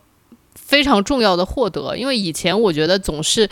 [0.55, 3.49] 非常重要的获得，因为以前我觉得总是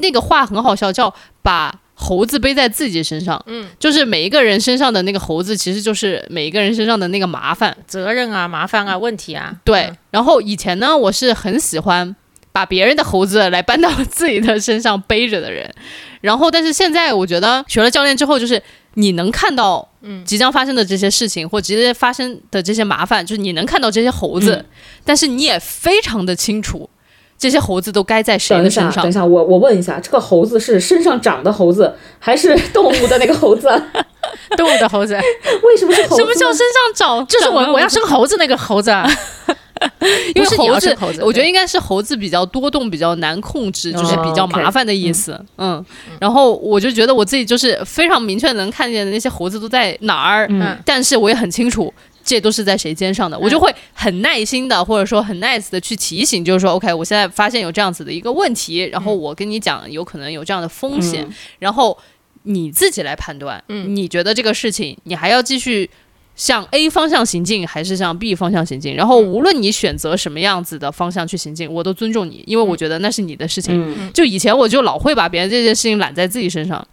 [0.00, 1.80] 那个话很好笑，叫把。
[1.98, 9.56] 猴子背在自己身上，嗯，就是每一个人身上的那个猴子，其实就是每一个人身上的那个麻烦、责任啊、麻烦啊、问题啊。
[9.64, 9.90] 对。
[10.10, 12.14] 然后以前呢，我是很喜欢
[12.52, 15.74] 把别人的猴子来搬到自己的身上背着的人。
[16.20, 18.62] 然后，但是现在我觉得学了教练之后，就是
[18.94, 24.66] 你能看到，嗯，即将发生的这些事情或直接发生的这些麻烦，就是你能看到这些猴子，
[25.02, 26.90] 但是你也非常的清楚。
[27.38, 29.02] 这些猴子都该在谁的身上？
[29.02, 33.68] 等一下，我我问一下，这个猴子是身上长的猴子，还是动物的那个猴子？
[34.56, 35.14] 动物的猴子？
[35.14, 36.16] 为什么是猴子？
[36.16, 37.26] 什么叫身上长？
[37.26, 38.90] 就是我我要生猴子那个猴子。
[40.34, 45.38] 因为猴子，我觉得应该是猴子比较多动，比较难控制，就是比较麻烦的意思。
[45.58, 45.84] 嗯，
[46.18, 51.92] 然后我就觉得我自己就是非常明确能看见的那些猴子都在哪儿，嗯，但是我也很清楚。
[52.26, 61.24] 这都是在谁肩上的，我就会很耐心的，或者说很 nice 的去提醒，就是说，OK，我现在发现有这样子的一个问题，然后我跟你讲，有可能有这样的风险，
[61.60, 61.96] 然后
[62.42, 65.88] 你自己来判断，嗯，你觉得这个事情，你还要继续
[66.34, 68.96] 向 A 方向行进，还是向 B 方向行进？
[68.96, 74.12] 然后无论你选择什么样子的方向去行进，我都尊重你，因为我觉得那是你的事情。
[74.12, 76.84] 就以前我就老会把别人这件事情揽在自己身上，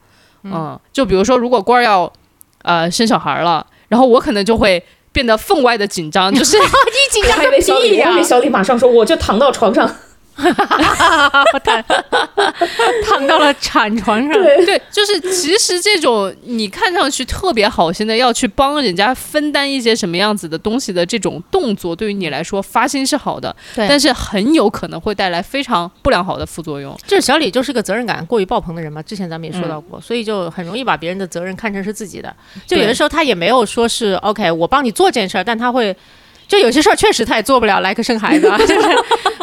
[0.43, 2.13] 嗯，就比如说如果官儿要
[2.61, 4.83] 呃生小孩了，然后我可能就会。
[5.13, 8.21] 变得分外的紧张，就是 一紧张个屁呀！
[8.21, 9.89] 小李马上说：“我就躺到床上。”
[10.35, 11.59] 哈哈哈哈哈！
[11.63, 11.83] 躺
[13.05, 14.31] 躺到了产床上，
[14.65, 26.97] 对，就是其实这种你看上去特别好心的要去帮人家分担一些什么样子的东西的这种动作，对于你来说发心是好的，但是很有可能会带来非常不良好的副作用。
[27.05, 32.35] 就是小李就是个责任感过于爆棚的人嘛，之前咱们也说到过，所以就很容易把别人的责任看成是自己的。
[32.65, 35.95] 就有的时候他也没有说是 OK，我帮你做这件事儿，但他会。
[36.47, 38.87] 就有些事儿确实他也做不了，来个生孩子， 就是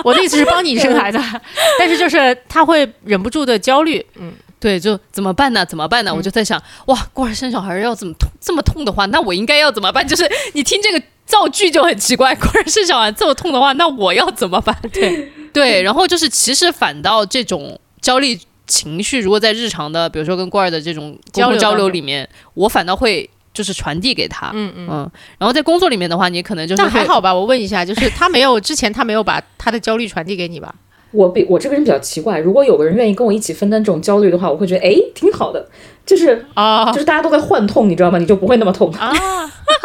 [0.04, 1.18] 我的意思是帮你生孩子，
[1.78, 5.64] 但是就是他会忍不住的焦虑，嗯，对，就怎么办呢？
[5.64, 6.14] 怎么办呢？
[6.14, 10.06] 我就在想，哇，过儿生小孩要怎么痛，这么痛的话，那我应该要怎么办？
[10.06, 14.76] 就是你听这个造句就很奇怪，过儿生小孩这么痛的话，那我要怎么办？
[14.92, 23.28] 对对，然后就是其实反倒这种焦虑情绪，如果在日常的，比如说跟过儿的这种交流交流里面，我反倒会。
[23.60, 27.34] 就是传递给他，嗯嗯，然后在工作里面的话，你可能就是但还好吧？
[27.34, 30.74] 我问一下，就是他没有之前他没有把他的焦虑传递给你吧？
[31.12, 35.66] 我比我这个人比较奇怪，如果有个人愿意跟我一起分担这种焦虑的话，我会觉得哎挺好的，
[36.06, 38.18] 就是啊就是大家都在幻痛，你知道吗？
[38.18, 39.12] 你就不会那么痛啊，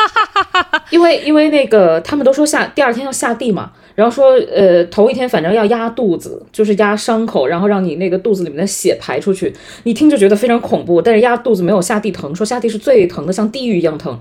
[0.91, 9.51] 因为因为那个他们都说下第二天要下地嘛，然后说呃头一天反正要压肚子，就是压伤口，然后让你那个肚子里面的血排出去，
[9.83, 14.19] 你听就觉得非常恐怖，但是压肚子没有下地疼，说下地是最疼的，像地狱一样疼，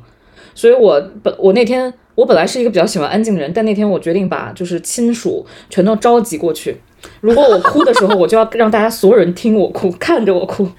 [0.55, 6.77] 所以我本我那天我本来是一个比较喜欢安静的人，但那天我决定把就是亲属全都召集过去。
[7.21, 10.71] 如果我哭的时候，我就要让大家所有人听我哭，看着我哭。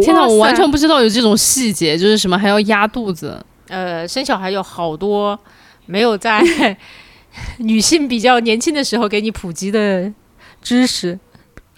[0.00, 3.44] 天哪，我完全不知道有这种细节，就是什么还要压肚子。
[3.68, 5.38] 呃，生小孩有好多
[5.86, 6.40] 没有在
[7.58, 10.12] 女性比较年轻的时候给你普及的
[10.62, 11.18] 知识。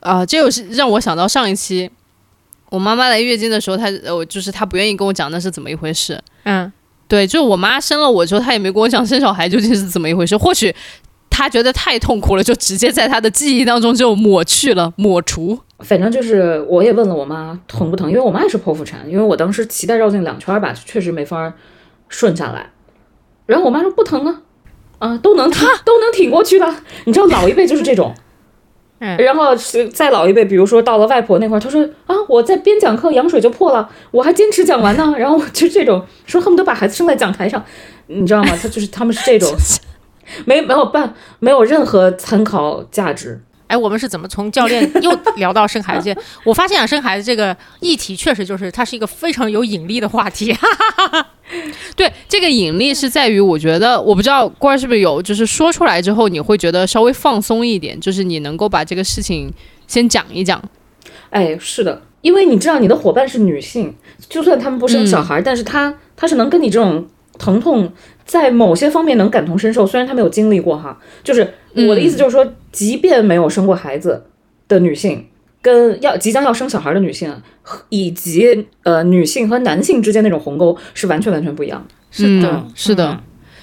[0.01, 1.91] 啊，这又是让我想到上一期
[2.71, 6.21] 我妈妈来月经的时候，她呃，我就是她不愿意跟我讲那是怎么一回事。
[6.45, 6.71] 嗯，
[7.09, 10.37] 对，就是我妈生了我之后，她也没跟我讲生小孩究竟是怎么一回事。
[10.37, 10.75] 或许
[11.39, 15.57] 她觉得太痛苦了，就直接在他的记忆当中就抹去了、抹除。
[15.79, 21.53] 反正就是，我也问了我妈疼不疼，因为我妈也是剖腹产，因为我当时脐带绕颈两圈儿吧，确实没法儿
[22.09, 22.71] 顺下来。
[23.47, 24.43] 然后我妈说不疼啊，
[24.99, 26.67] 啊都能挺都能挺过去的。
[27.05, 28.13] 你知道老一辈就是这种，
[28.99, 35.15] 嗯然后是再老一辈，比如说到了外婆那块儿，她说啊我在边讲课羊水就破了，我还坚持讲完呢。
[35.17, 37.65] 然后就这种说恨不得把孩子生在讲台上，
[38.09, 38.59] 你知道吗？
[38.61, 39.49] 他就是他们是这种
[40.45, 43.41] 没没有办没有任何参考价值。
[43.67, 46.17] 哎，我们是怎么从教练又聊到生孩子？
[46.43, 50.57] 我发现啊，生孩子这个议题确实就是它是一个非常有引力的话题。
[51.95, 59.53] 对，这个引力是在于，我觉得我不知道官儿是不是有，就是说出来之后你会觉得稍微放松一点，就是你能够把这个事情
[59.87, 60.63] 先讲一讲。
[61.29, 63.95] 哎，是的，因为你知道你的伙伴是女性，
[64.31, 67.07] 就算他们不生小孩，但是她她是能跟你这种
[67.39, 67.91] 疼痛
[68.25, 70.99] 在某些方面能感同身受，虽然她没有经历过哈。
[71.23, 74.25] 就是我的意思就是说，即便没有生过孩子
[74.67, 75.25] 的女性，
[75.63, 81.95] 跟要即将要生小孩的女性，和以及呃女性和男性之间那种鸿沟是完全完全不一样的。
[82.11, 83.21] 是的，嗯是的嗯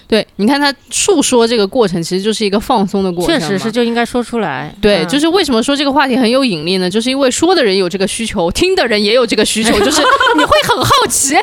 [0.07, 3.39] 对，你看他述说这个过程，其实就是一个放松的过程。
[3.39, 4.73] 确实是就应该说出来。
[4.79, 6.89] 对，嗯就是为什么说这个话题很有引力呢？
[6.89, 10.01] 就是因为说的人有这个需求，听的人也有这个需求， 就是
[10.37, 11.41] 你会很好奇，因为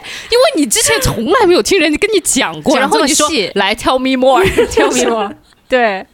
[0.56, 5.32] 你之前从来没有听人跟你讲过，然后你说细来 tell me more，tell me more，？
[5.68, 6.06] 对，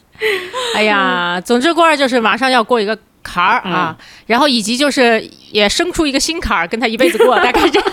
[0.74, 7.88] 哎呀，总之过二就是马上要过一个坎儿啊，然后以及就是也生出一个新坎儿，跟他一辈子过，大概这样。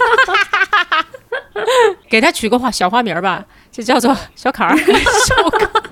[2.10, 3.44] 给他取个花小花名儿吧，
[3.76, 4.78] 就叫做 小坎儿。
[4.78, 5.92] 小坎儿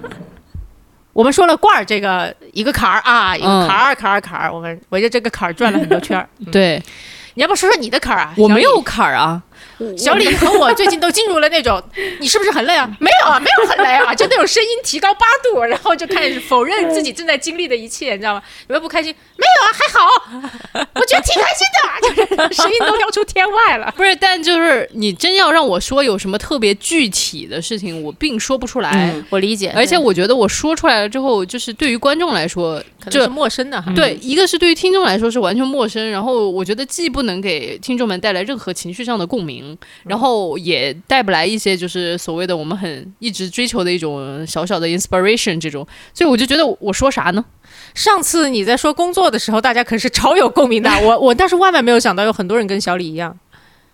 [1.11, 6.27] 我们说了罐儿这个一个坎儿啊，一个嗯坎儿坎儿坎儿，我们围着这个坎儿转了很多圈儿。
[6.51, 6.81] 对
[7.35, 8.33] 你要不说说你的坎儿啊？
[8.37, 9.41] 我没有坎儿啊，
[9.97, 11.81] 小李和我最近都进入了那种，
[12.19, 12.89] 你是不是很累啊？
[12.99, 18.41] 没有啊，没有很累啊，就那种声音提高八度，然后就开始否认自己正在经历的一切，你知道吗？
[18.67, 19.13] 有没有不开心？
[19.37, 23.93] 没有啊，还好，我觉得挺开心的，就是 声音都飙出天外了。
[23.97, 29.11] 不是，但就是你真要让我说有什么特别具体的事情，我并说不出来。
[29.13, 33.91] 嗯我理解，而且我觉得我说出来了之后，就是对于观众来说，可能就是陌生的哈。
[33.95, 39.52] 对，一个是对于听众来说是完全陌生，然后我觉得既不能给听众们带来任何情绪上的共鸣，
[40.05, 47.43] 然后也带不来一些就是所谓的我们很一直追求的一种小小的 inspiration 这种，所以我就觉得我说啥呢？
[47.93, 50.89] 上次你在说工作的时候，大家可是超有共鸣的。
[51.01, 53.37] 我我但是万万没有想到有很多人跟小李一样，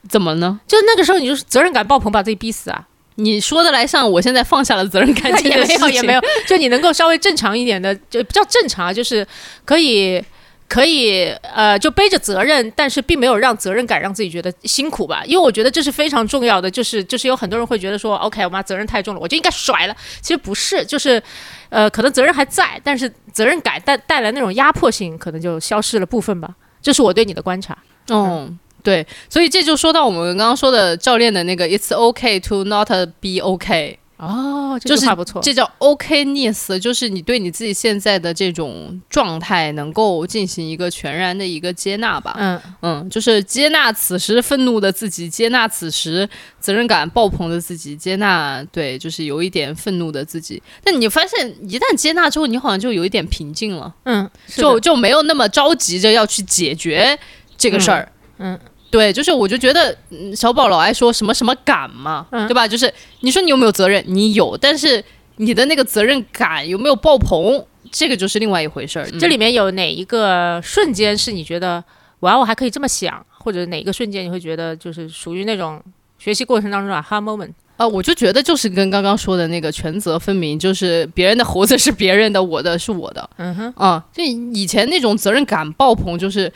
[0.07, 0.59] 怎么呢？
[0.67, 2.85] 就那个时候你就是责任感爆棚，把自己逼死啊。
[3.15, 9.27] 你说的来像我现在放下了责任感 这也没有也没有，就你能够稍微正常一点的，就比较正常啊，就是
[9.65, 10.23] 可以
[10.69, 21.21] 可以呃，就背着责任，但是并没有让责任感让自己觉得辛苦吧，因为我觉得这是非常重要的，就是就是有很多人会觉得说，OK，我妈责任太重了，我就应该甩了，其实不是，就是
[21.69, 27.75] 呃，可能责任还在，但是责任感带带来那种压迫性可能就消失了部分吧，这是我对你的观察。
[28.09, 42.35] 嗯，对，所以这就说到我们刚刚说的教练的那个 "It's okay to not be okay"，哦，这就是句话不错，这叫 okayness，就是你对你自己现在的这种状态能够进行一个全然的一个接纳吧。
[42.37, 46.27] 嗯，嗯，就是接纳此时愤怒的自己，接纳此时
[46.59, 50.61] 责任感爆棚的自己，接纳对，就是有一点愤怒的自己。
[50.83, 57.17] 但你发现一旦接纳之后，你好像就有一点平静了，嗯，就就没有那么着急着要去解决
[57.57, 58.11] 这个事儿。
[58.39, 58.59] 嗯嗯
[58.91, 62.67] 对，就是我就觉得，嗯小宝老爱说什么什么感嘛，嗯对吧？
[62.67, 65.03] 就是你说你有没有责任，你有，但是
[65.37, 69.07] 你的那个责任感有没有爆棚，这个就是另外一回事儿。
[69.11, 71.83] 嗯这里面有哪一个瞬间是你觉得
[72.21, 75.81] 哇，我还可以这么想，或者哪一个瞬间你会觉得就是属于那种
[76.17, 77.51] 学习过程当中的 aha moment？
[77.77, 83.29] 啊，我就觉得就是跟刚刚说的那个权责分明，就是别人的猴子是别人的，我的是我的。
[83.37, 86.51] 嗯哼，啊，就以前那种责任感爆棚，就是，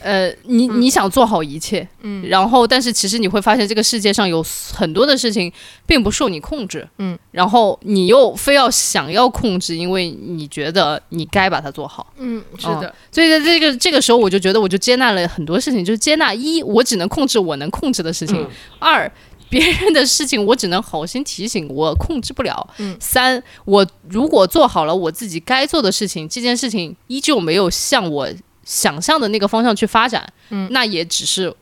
[0.00, 5.52] 呃，你你想做好一切，嗯，然后但是其实你会发现这个世界上有很多的事情
[5.86, 18.50] 并不受你控制，嗯，然后你又非要想要控制，因为你觉得你该把它做好，嗯，是哦的，所以在这个这个时候，我就觉得我就接纳了很多事情，就是接纳一我只能控制我能控制的事情，嗯。
[18.78, 19.10] 二
[19.50, 22.66] 别人的事情我只能好心提醒，我控制不了。
[22.78, 22.96] 嗯。
[22.98, 28.28] 三我如果做好了我自己该做的事情，这件事情依旧没有向我
[28.64, 31.54] 想象的那个方向去发展，嗯那也只是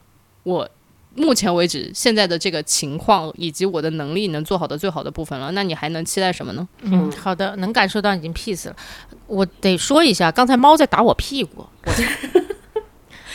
[0.45, 0.69] 我。
[1.15, 6.67] 目前为止，现在的这个情况以及我的能力能做好的最好的部分了，那你还能期待什么呢？
[6.81, 8.77] 嗯，好的，能感受到已经 peace 了。
[9.27, 11.93] 我得说一下，刚才猫在打我屁股，我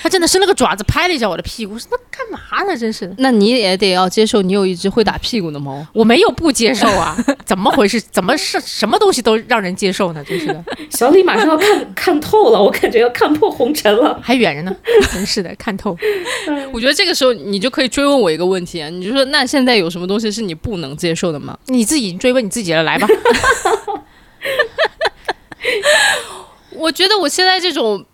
[0.08, 2.78] 它真的伸了个爪子拍了一下我的屁股，我说那干嘛呢？
[2.78, 5.86] 真是的，那你也得要接受，你有一只会打屁股的猫。
[5.92, 8.00] 我没有不接受啊， 怎么回事？
[8.00, 10.24] 怎么是什么东西都让人接受呢？
[10.24, 14.18] 真是的，小李马上要看看透了，我感觉要看破红尘了。
[14.24, 14.74] 还远着呢，
[15.12, 15.94] 真是的，看透。
[16.72, 21.60] 我觉得这个时候你就可以追问我一个问题啊，你就说那现在有什么东西是你不能接受的吗？
[21.66, 23.06] 你自己追问你自己了，来吧。
[26.72, 28.06] 我觉得我现在这种呃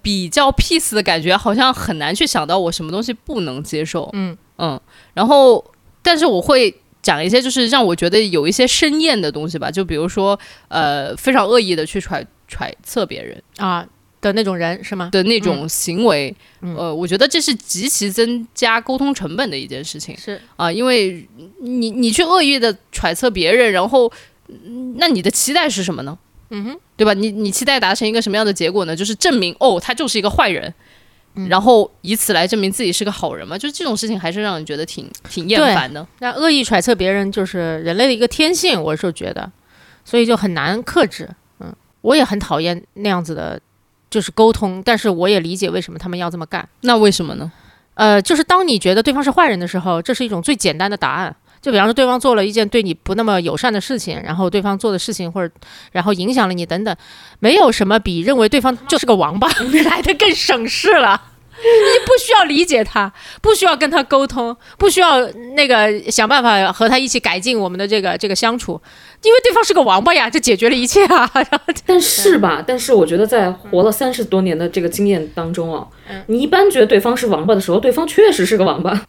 [0.00, 4.08] 比较 peace 的感觉，好像很难去想到我什么东西不能接受。
[4.12, 4.80] 嗯嗯，
[5.14, 5.64] 然后
[6.02, 13.86] 但是我会讲一些就是让我觉得有一些生厌的东西吧，就比如说呃非常恶意的去揣揣测别人啊
[14.20, 15.08] 的那种人是吗？
[15.10, 20.16] 的那种行为，嗯呃，我觉得这是极其增加沟通成本的一件事情。
[20.16, 21.28] 是啊，因为
[21.60, 24.12] 你你去恶意的揣测别人，然后
[24.46, 26.16] 嗯那你的期待是什么呢？
[26.54, 27.14] 嗯哼，对吧？
[27.14, 28.94] 你你期待达成一个什么样的结果呢？
[28.94, 30.72] 就是证明哦，他就是一个坏人，
[31.34, 33.56] 嗯然后以此来证明自己是个好人嘛？
[33.56, 36.06] 就是这种事情还是让人觉得挺挺厌烦的。
[36.18, 39.50] 那恶意揣测别人就是人类的一个天性，我是觉得，
[40.04, 41.26] 所以就很难克制。
[41.60, 43.58] 嗯，我也很讨厌那样子的，
[44.10, 46.68] 就是沟通，但是我也理解为什么他们要这么干。
[46.82, 47.50] 那为什么呢？
[47.94, 51.34] 呃，就是当你觉得对方是坏人的时候，这是一种最简单的答案。
[51.62, 55.54] 就比方说，对方做了一件对你不那么友善的事情，然后对方做的事情或者
[55.92, 56.94] 然后影响了你等等，
[57.38, 59.48] 没有什么比认为对方就是个王八
[59.86, 61.31] 来的更省事了。
[61.94, 65.20] 你不需要理解他，不需要跟他沟通，不需要
[65.54, 68.80] 那个想办法和他一起改进我们的这个这个相处，
[69.22, 71.30] 因为对方是个王八呀，就解决了一切啊。
[71.34, 78.92] 然 后但是吧，但是我觉得在活了三十多年的这个经验当中啊，嗯你一般觉得对方是王八的时候，对方确实是个王八。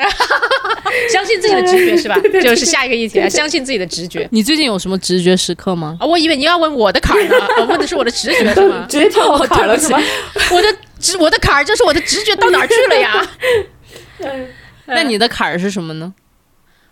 [1.11, 2.15] 相信自己的直觉是吧？
[2.43, 4.27] 就是下一个议题啊，相信自己的直觉。
[4.31, 5.97] 你最近有什么直觉时刻吗？
[5.99, 8.85] 啊，我以为你要问我的坎儿呢，我问的是我的直觉是吗？
[8.87, 9.99] 直接跳到坎儿了是吗？
[10.51, 10.67] 我的
[11.03, 13.27] 直我的坎儿就是我的直觉到哪儿去了呀？
[14.87, 16.13] 那你的坎儿是什么呢？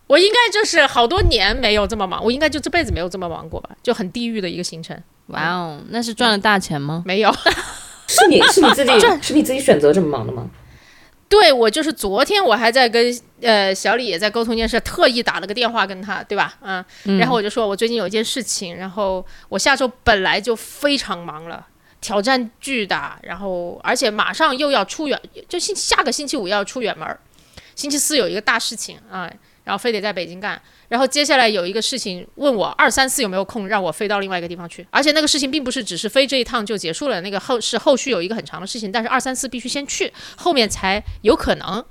[0.08, 5.02] 我应该就是好多年没有这么忙，我应该就这辈子没有这么忙过吧，就很地狱的一个行程。
[5.28, 7.02] 哇哦，那是赚了大钱吗？
[7.06, 7.32] 没有，
[8.08, 10.50] 是你是你自己是你自己选择这么忙的吗？
[11.30, 16.56] 对我就是昨天我还在跟呃小李也在沟通一件事，特意打了个电话跟他，对吧？
[16.62, 16.84] 嗯，
[17.18, 21.66] 然后我就说我最近有一件事情，然后我下周本来就非常忙了。
[22.02, 27.20] 挑战巨大，然后而且马上又要出远，就星下个星期五要出远门儿，
[27.76, 29.32] 星期四有一个大事情啊，
[29.64, 30.60] 然后非得在北京干，
[30.90, 41.86] 然后接下来有一个事情问我二三四有没有空让我飞到另外一个地方去，而且那个事情并不是只是飞这一趟就结束了，那个后是后续有一个很长的事情，但是二三四必须先去，后面才有可能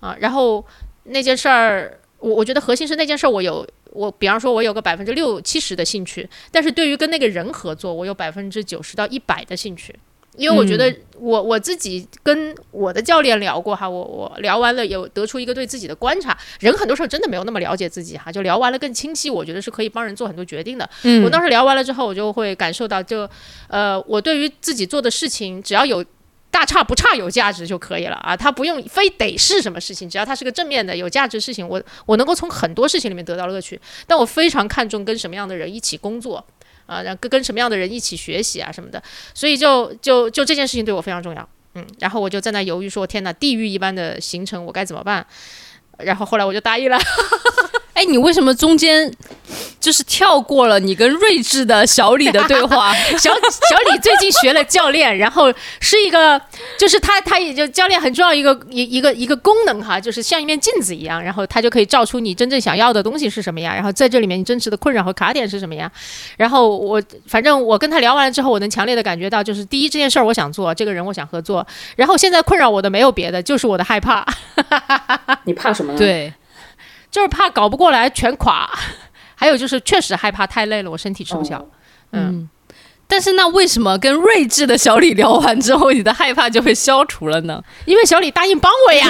[0.00, 0.16] 啊。
[0.20, 0.64] 然后
[1.04, 9.94] 那件事儿，我我觉得核心是那件事儿，我有我比方说我有个百分之六七十的兴趣，但是对于跟那个人合作，我有百分之九十到一百的兴趣。
[10.36, 20.88] 因为我觉得我我自己跟我的教练聊过哈，我我聊完了有得出一个对自己的观察，人很多时候真的没有那么了解自己哈，就聊完了更清晰，我觉得是可以帮人做很多决定的。
[21.02, 23.28] 嗯我当时聊完了之后，我就会感受到就，
[23.68, 26.02] 呃，我对于自己做的事情，只要有
[26.50, 33.80] 大差不差有价值就可以了啊，它不用非得是什么事情，只要它是个正面的有价值的事情，我我能够从很多事情里面得到乐趣。
[34.06, 36.44] 但我非常看重跟什么样的人一起工作。
[36.86, 39.00] 啊，然跟跟什么样的人一起学习啊什么的，
[39.32, 45.24] 所以就就就这件事情对我非常重要，嗯，然后我就在那犹豫说，天哪，地狱一般的行程我该怎么办？
[45.98, 46.98] 然后后来我就答应了，
[48.00, 49.12] 哎，你为什么中间
[49.78, 52.94] 就是跳过了你跟睿智的小李的对话？
[53.18, 56.40] 小小李最近学了教练，然后是一个，
[56.78, 65.92] 就是他他也就教练很重要一个一一个一个功能哈，就是像一面镜子一样，然后他就可以照出你真正想要的东西是什么呀，然后在这里面你真实的困扰和卡点是什么呀。
[66.38, 74.24] 然后我反正我跟他聊完了之后，我能强烈的感觉到，就是第一这件事儿我想做，这个人我想合作，然后现在困扰我的没有别的，就是我的害怕。
[75.44, 76.32] 你怕什么呢？，对，
[77.10, 78.70] 就是怕搞不过来全垮，
[79.34, 81.64] 还有就是确实害怕太累了，我身体吃不消。
[82.12, 82.48] 嗯，
[83.06, 87.62] 但是那为什么跟睿智的小李聊完之后，你的害怕就被消除了呢？
[87.86, 89.06] 因为小李答应帮我呀。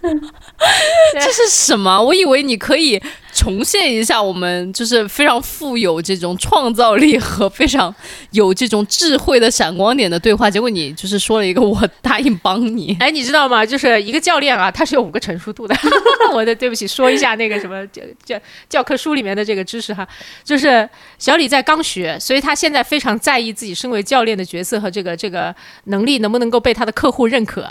[1.14, 2.00] 这是什么？
[2.00, 3.00] 我以为你可以
[3.34, 7.92] 重现一下我们就是非常富有这种创造力和非常
[8.30, 12.96] 有这种智慧的闪光点的对话，结果你就是说了一个我答应帮你。
[13.00, 13.66] 哎，你知道吗？
[13.66, 15.76] 就是一个教练啊，他是有五个成熟度的。
[16.32, 18.38] 我的对不起，说一下那个什么教教
[18.68, 20.06] 教科书里面的这个知识哈，
[20.44, 20.88] 就是
[21.18, 27.68] 小李在刚学，所以他现在非常在意自己身为教练的角色和这个这个能力能不能够被他的客户认可。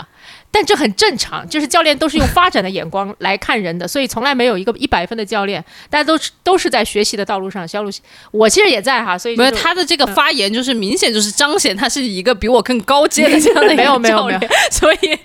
[0.50, 7.68] 但这很正常，就是教练都是用发展的眼光来看人的，所以从来没有一个一百分的教练，大家都是都是在学习的道路上。
[7.68, 7.90] 小鲁，
[8.30, 14.40] 我其实也在哈，所以没有他的这个发言，就是明显就是彰显他是一个比我更高阶的这样的没有没有没有，
[14.70, 15.18] 所以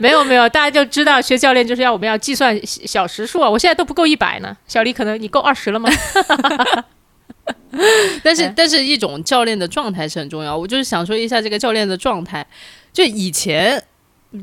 [0.00, 5.88] 没有没有，大家就知道学教练就是要我们要计算小时数啊，我现在都不够一百呢，小李可能你够二十了吗？
[8.24, 12.44] 但是但是一种教练的状态是很重要，我就是想说一下这个教练的状态，
[12.92, 13.80] 就以前。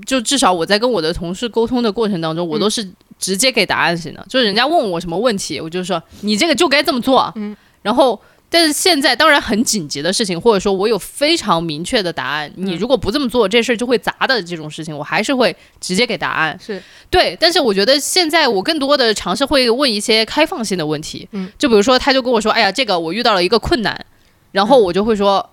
[0.06, 2.86] 就至少我在跟我的同事沟通的过程当中，我都是
[3.18, 4.26] 直接给答案型的。
[4.30, 7.32] 就是人家问我什么问题，我就说你这个就该这么做。
[7.36, 8.20] 嗯，然后
[8.50, 16.60] 但是现在当然很紧急的事情，或者说我有非常明确的答案，你如果不这么做，这事儿就会砸的这种事情，我还是会直接给答案。
[16.60, 21.28] 是对，但是我觉得现在我更多的尝试会问一些开放性的问题。
[21.32, 24.06] 嗯，就比如说他就跟我说，哎呀，这个我遇到了一个困难，
[24.52, 25.50] 然后我就会说。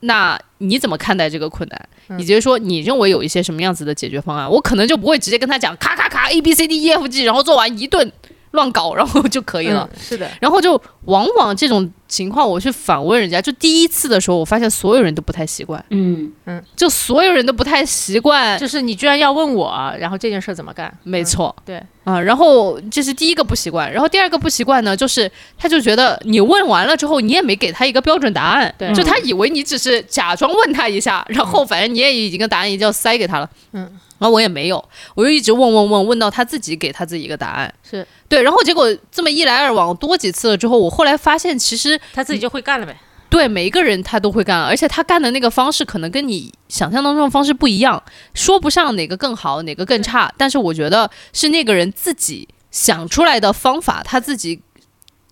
[0.00, 1.88] 那你怎么看待这个困难？
[2.16, 4.48] 以及说你认为有一些什么样子的解决方案？
[4.50, 8.10] 我可能就不会直接跟他讲咔咔咔 A B C D E F G，然后做完一顿。
[8.52, 9.88] 乱搞，然后就可以了。
[9.98, 15.84] 是的，然后就往往这种情况，我去反问人家，就第一次的时候，我发现所有人都不太习惯。
[15.90, 20.92] 嗯嗯，就所有人都不太习惯，就是你居然要问我，然后这件事怎么干？
[21.02, 22.20] 没错，对啊。
[22.20, 33.50] 然后这是第一个不习惯，然后第二个不习惯呢，就是他就觉得你问完了之后，你也没给他一个标准答案，对，就他以为你只是假装问他一下，然后反正你也已经个答案已经要塞给他了。
[33.72, 33.98] 嗯。
[34.18, 38.42] 然后我也没有，我就一直问问问问到他自己给他自己一个答案，是对。
[38.42, 42.96] 然后结果这么一来二往多几次了之后，我后来发现其实他自己就会干了呗。
[43.30, 48.02] 对，每一个人他都会干，而且他干的那个方式可能跟你想象当中的方式不一样，
[48.34, 50.32] 说不上哪个更好，哪个更差。
[50.36, 54.60] 但是我觉得是那个人自己想出来的方法，他自己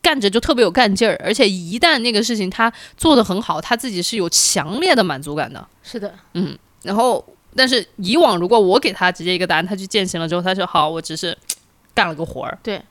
[0.00, 5.66] 干着就特别有干劲儿，而且一旦那个事情他做得很好，他自己是有强烈的满足感的。
[5.82, 7.24] 是的，嗯，然后。
[7.56, 11.36] 但是以往如果我给他直接一个答案，他去践行了之后，他说好，我只是
[11.94, 12.58] 干了个活儿。
[12.62, 12.82] 对，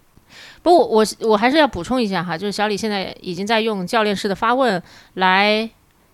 [0.61, 4.81] 不过我我还是要补充一下哈，就是小李现在已经在用教练式的发问
[5.13, 5.69] 来，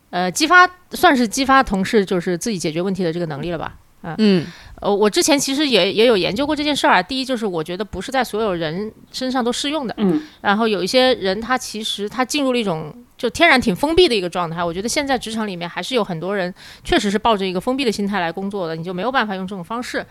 [0.10, 3.78] 呃，激发算是激发同事就是自己解决问题的这个能力了吧？
[4.18, 4.46] 嗯，
[4.82, 7.02] 呃，我之前其实也也有研究过这件事儿啊。
[7.02, 9.94] 第一就是我觉得不是在所有人身上都适用的。
[9.98, 12.94] 嗯，然后有一些人他其实他进入了一种。
[13.22, 16.52] 就天然挺封闭的一个状态，我觉得现在职场里面还是有很多人
[16.84, 20.04] 确实是抱着一个封闭的心态来工作的，你就没有办法用这种方式。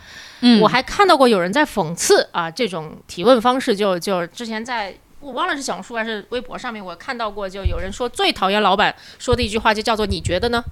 [0.43, 10.63] 嗯，我还看到过有人在讽刺啊这种提问方式，就就之前在我忘了是小红书还是微博上面，我看到过，就有人说最讨厌老板说的一句话就叫做你觉得呢？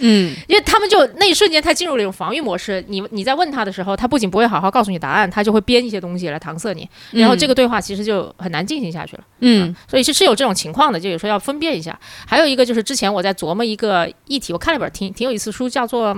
[0.00, 2.84] 嗯，因为他们就那一瞬间他进入了一种防御模式。
[2.88, 9.24] 你你在问他的时候，他不仅不会好好告诉你答案，他就会编一些东西来搪塞你，然后这个对话其实就很难进行下去了。
[9.40, 11.98] 嗯，所以是是有这种情况的，就有时候要分辨一下。
[12.26, 16.16] 还有一个就是之前我在琢磨一个议题，我看了本挺挺有意思书，叫做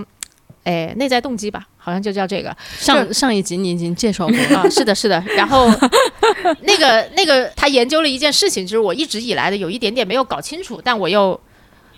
[0.64, 2.54] 哎内在动机吧，好像就叫这个。
[2.76, 5.22] 上上一集你已经介绍过啊， 是的，是的。
[5.36, 5.66] 然后
[6.62, 11.40] 那个那个他研究了一件事情，就是我一直以来的有一点点没有搞清楚，但我又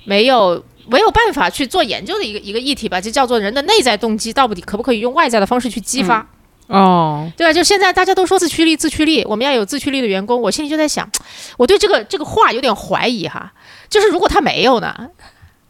[0.04, 0.64] 没有。
[0.88, 6.26] 没有办法去做研究的一个一个议题吧，就叫做人的内在动机到底可不可以用外在的方式去激发？
[6.68, 7.52] 哦，对吧？
[7.52, 10.40] 就现在大家都说自驱力，自驱力，我们要有自驱力的员工。
[10.40, 11.10] 我心里就在想，
[11.58, 13.52] 我对这个这个话有点怀疑哈。
[13.90, 15.08] 就是如果他没有呢？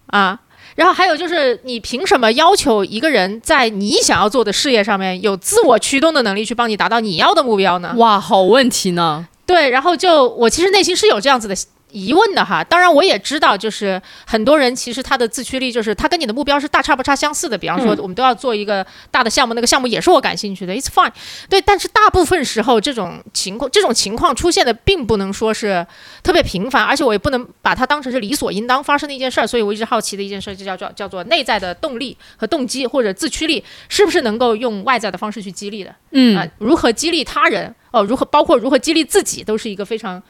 [0.07, 0.39] 啊，
[0.77, 7.95] 然后还有就是，你凭什么要求一个人在你想要做的事业上面有自我驱动的能力，去帮你达到你要的目标呢？
[7.97, 9.27] 哇，好问题呢。
[9.45, 11.55] 对，然后就我其实内心是有这样子的。
[11.93, 17.57] 疑问的哈，当然我也知道，就是很多人其实他的自驱力就是他跟你的目标是大差不差相似的。
[17.57, 21.13] 比方说，我们都要做一个大的项目，那个项目也是我感兴趣的，It's fine。
[21.49, 25.87] 对，但是大部分时候这种情况，这种情况出现的并不能说是
[26.23, 29.47] 特别频繁，而且我也不能把它当成是理所应当发生的一件事儿。
[29.47, 35.95] 所以我一直好奇的一件事就叫叫叫做内在的动力和动机或者自驱力是不是能够用外在的方式去激励的？
[36.13, 37.75] 嗯啊，如何激励他人？
[37.91, 40.23] 哦，如何包括如何激励自己，都是一个非常。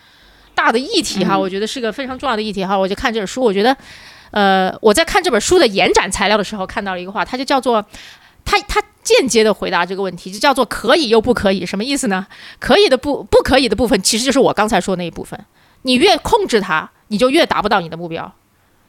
[0.55, 2.77] 大的议题哈，我觉得是个非常重要的议题哈。
[2.79, 3.77] 我就看这本书，我觉得，
[4.31, 7.85] 呃，我在看这本书的延展材料的时候，看到了一个话，它就叫做，
[8.45, 12.27] 它它间接的回答这个问题，就叫做可以又不可以，什么意思呢？
[12.59, 15.39] 可以的不不可以的部分，其实就是我刚才说那一部分。
[15.83, 18.33] 你越控制它，你就越达不到你的目标。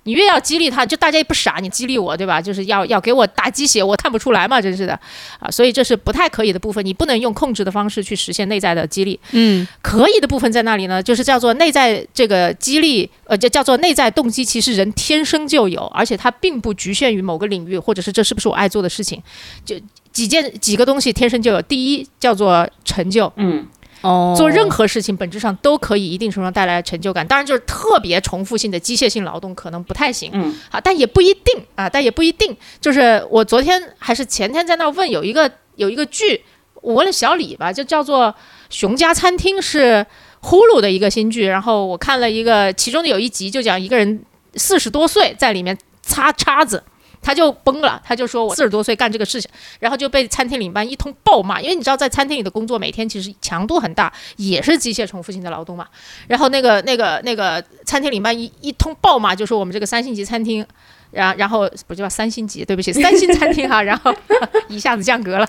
[0.04, 2.42] 你越要激励他，就大家也不傻，你激励我，对吧？
[2.42, 5.00] 就是要要给我打鸡血，我看不出来嘛，真是的，
[5.40, 9.20] 啊，所以这是不太可以的部分，你不能用控制的方式去实现内在的激励。
[9.32, 11.02] 嗯，可以的部分在那里呢？
[11.02, 19.22] 就是叫做内在这个激励，呃，就叫做内在动机，其实人天生就有，而且它并不局限于某个领域，或者是这是不是我爱做的事情，
[19.64, 19.76] 就
[20.12, 21.62] 几件几个东西天生就有。
[21.62, 23.66] 第一叫做成就，嗯。
[24.04, 32.56] 哦，做任何事情本质上都可以一定程度上带来成就感，当然就是特别重复性的机械性劳动可能不太行，嗯，好，但也不一定啊，但也不一定。
[32.80, 36.44] 就是我昨天还是前天在那问，有一个有一个剧，
[36.82, 38.28] 我问了小李吧，就叫做
[38.70, 40.06] 《熊家餐厅》，是
[40.42, 44.22] 呼噜的一个新剧，然后我看了一个，其中的有一集就讲一个人
[44.56, 46.84] 四十多岁在里面擦叉子。
[47.24, 49.50] 他就崩了，他就说：“我四十多岁干这个事情，
[49.80, 51.62] 然后就被餐厅领班一通暴骂。
[51.62, 55.88] 因为你知道，在餐厅里的工作每天其实强度很大，也是机械重复性的劳动嘛。
[56.28, 60.66] 然后那个那个那个餐厅领班一一通暴骂，就说我们这个三星级餐厅，
[61.12, 64.14] 然然后 不叫三星级，对不起，三星餐厅哈，然后
[64.68, 65.48] 一下子降格了。”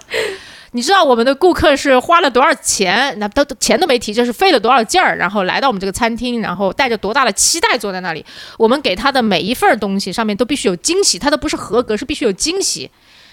[0.75, 3.17] 你知道我们的顾客是花了多少钱？
[3.21, 8.27] 那都钱都没提，就是费了多少劲儿，然后来到我们这个餐厅，然后带着多大的期待坐在那里。
[8.59, 12.91] 我们给他的每一份东西上面都必须有惊喜，他都不是合格，是必须有惊喜。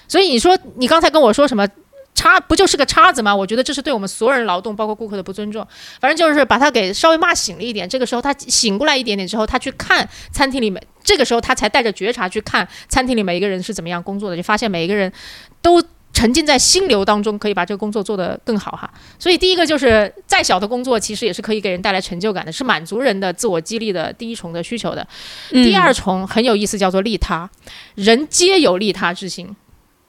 [0.08, 1.68] 所以你说你刚才跟我说什么
[2.14, 3.36] 叉，不就是个叉子吗？
[3.36, 5.68] 我觉得这是对我们所有人劳动，包括顾客的不尊重。
[6.00, 7.90] 反正就是把他给稍微骂醒了一点。
[7.90, 15.12] 这个时候他醒过来一点点之后，他去看餐厅里面，这个时候他才带着觉察去看餐厅里每一个人是怎么样工作的，就发现每一个人
[15.64, 15.82] 都。
[16.14, 18.92] 沉浸在心流当中，可以把这个工作做得更好哈。
[19.18, 25.08] 所以第一个就是再小的工作，其实也是可以给人带来成就感的，是满足人的自我激励的第一重的需求的。
[25.50, 27.50] 第二重很有意思，叫做利他，
[27.96, 29.56] 人皆有利他之心。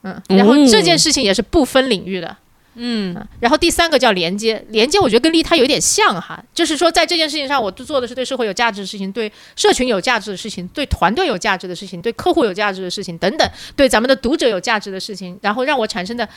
[0.01, 2.37] 嗯，然后这件事情也是不分领域的。
[2.75, 16.27] 嗯，然后第三个叫连接，连接我觉得跟利他有点像哈，就是说在这件事情上，我做的是对社会有价值的事情，对社群有价值的事情，对团队有价值的事情，对客户有价值的事情等等，对咱们的读者有价值的事情，然后让我产生的，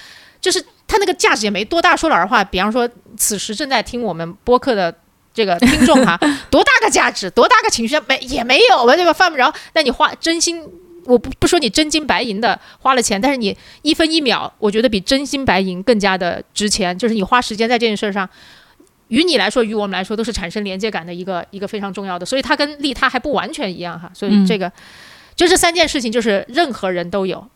[0.41, 1.97] 就是他那个价值也没多大。
[1.97, 4.95] 说老实话，比方说此时正在听我们播客的
[5.33, 6.19] 这个听众哈，
[6.51, 9.13] 多大个价值，多大个情绪没也没有吧，对吧？
[9.13, 9.53] 犯不着。
[9.73, 10.63] 那你花真心。
[11.07, 16.97] 我不不说你真金白银的花了钱，但是你一分一秒，我觉得比真金白银更加的值钱。
[16.99, 18.29] 就是你花时间在这件事上，
[19.09, 22.27] 于你来说，于我们来说，都是产生连接感的一个一个非常重要的。
[22.27, 24.11] 所以它跟利他还不完全一样哈。
[24.13, 24.71] 所以这个
[25.35, 27.47] 就这三件事情，就是任何人都有。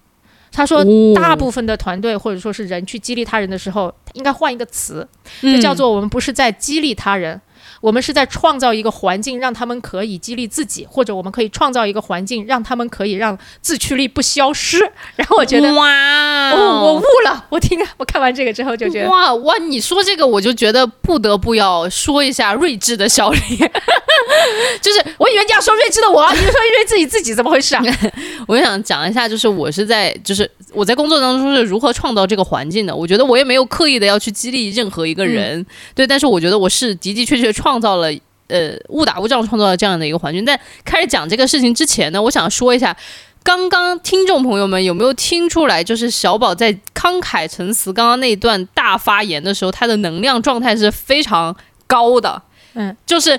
[0.52, 0.84] 他说，
[1.14, 5.06] 大部分的团队或者说是人去激励他人的时候，应该换一个词，
[5.42, 7.40] 就叫做我们不是在激励他人。
[7.80, 14.78] 我们是在创造一个环境，让他们可以激励自己，或者我们可以创造一个环境，让他们可以让自驱力不消失。
[15.16, 17.46] 然后我觉得，哇，我悟了。
[17.48, 23.38] 我听，我看完这个之后就觉得，哇哇，你说这个，我就觉得不得不要说一下睿智的小李。
[24.80, 27.82] 就是我以为你要说睿智的我，你说睿智你自己怎么回事啊？
[28.46, 32.94] 我想讲一下，就是我是在，就是我在工作当中是如何创造这个环境的。
[32.94, 35.64] 我觉得我也没有刻意的要去激励任何一个人，
[35.94, 37.70] 对，但是我觉得我是的的确确创。
[37.70, 38.12] 创造了
[38.48, 40.44] 呃误打误撞创造了这样的一个环境。
[40.44, 42.96] 但开始讲这个事情之前呢，我想说一下，
[43.44, 51.56] 刚刚听众朋友们有没有听出来，就是小宝在慷慨陈词刚刚那一段大发言的时候，他的能量状态是非常
[51.86, 52.42] 高的。
[52.74, 53.38] 嗯，就是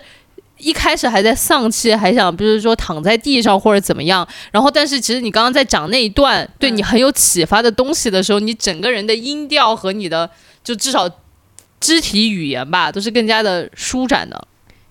[0.62, 10.30] 一开始还在丧气，还想比如说躺在地上或者怎么样，然后但是其实你刚刚在讲那一段对你很有启发的东西的时候，你整个人的音调和你的
[10.64, 11.10] 就至少。
[11.84, 14.40] 肢体语言吧，都是更加的舒展的，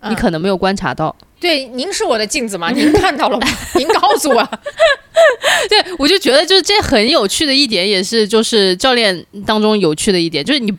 [0.08, 1.14] 你可能没有观察到。
[1.38, 2.68] 对，您是我的镜子吗？
[2.72, 3.46] 您看到了吗？
[3.76, 4.42] 您告诉我。
[5.70, 10.76] 对，我就觉得就是这很有趣的一点，也是就是教练当中有趣的一点，就是你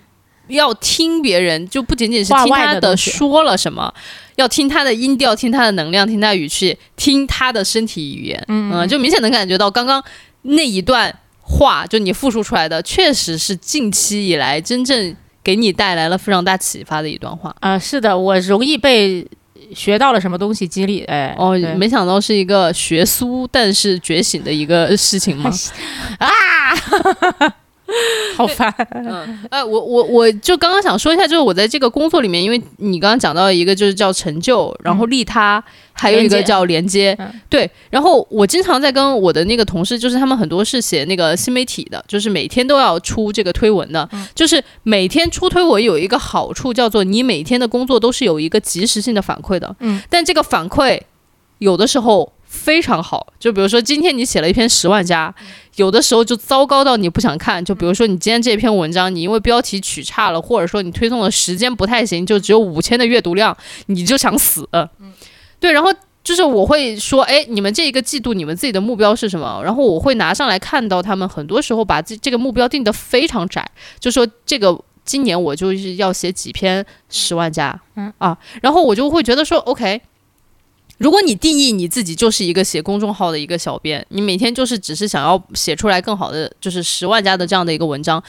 [0.51, 3.93] 要听别人，就不仅仅是听他的说了什么，
[4.35, 8.43] 要听他的音调，听他的能量，听他的语气，听他的身体语言。
[8.47, 10.03] 嗯，就明显能感觉到刚刚
[10.43, 15.15] 那一段话，就你复述出来的，确实是近期以来真正。
[15.43, 17.75] 给你带来了非常大启发的一段话啊！
[17.79, 19.27] 是的，我容易被
[19.73, 25.51] 学到了什么东西激励，哎，哦，没想到是一个学苏但是觉醒的一个事情吗？
[26.19, 26.29] 啊！
[28.37, 35.63] 好烦，嗯，哎，我我我就刚刚想说一下，就是我在这个工作里面，因为你刚刚讲到一个就是叫成就，然后利他，
[35.93, 37.17] 还有一个叫连接，
[37.49, 37.69] 对。
[37.89, 50.01] 然后我经常在跟我的那个同事，就是他们很多是写那个新媒体的，就是每天都要出这个推文的，就是每天出推文有一个好处，叫做你每天的工作都是有一个及时性的反馈的，嗯。
[50.09, 50.99] 但这个反馈
[51.59, 52.31] 有的时候。
[52.51, 53.25] 非常好。
[53.39, 55.33] 就比如说今天你写了一篇十万加，
[55.77, 57.63] 有的时候就糟糕到你不想看。
[57.63, 64.67] 就比如说你今天这篇文章，你因为标题取差了，或者说你推送的时间不太行，就只有五千的阅读量，你就想死。
[65.59, 65.89] 对，然后。
[66.23, 69.59] 就是我会说，哎，你们这一个季度你们自己的目标是什么？
[69.63, 73.67] 然后我会拿上来看到他们很多时候把这这个目标定得非常窄，
[73.99, 79.99] 就说这个今年我就是要写几篇十万加，嗯啊，然后我就会觉得说，OK，
[81.01, 88.23] 如果你定义你自己就是一个写公众号的一个小编，你每天就是只是想要写出来更好的就是十万加的这样的一个文章，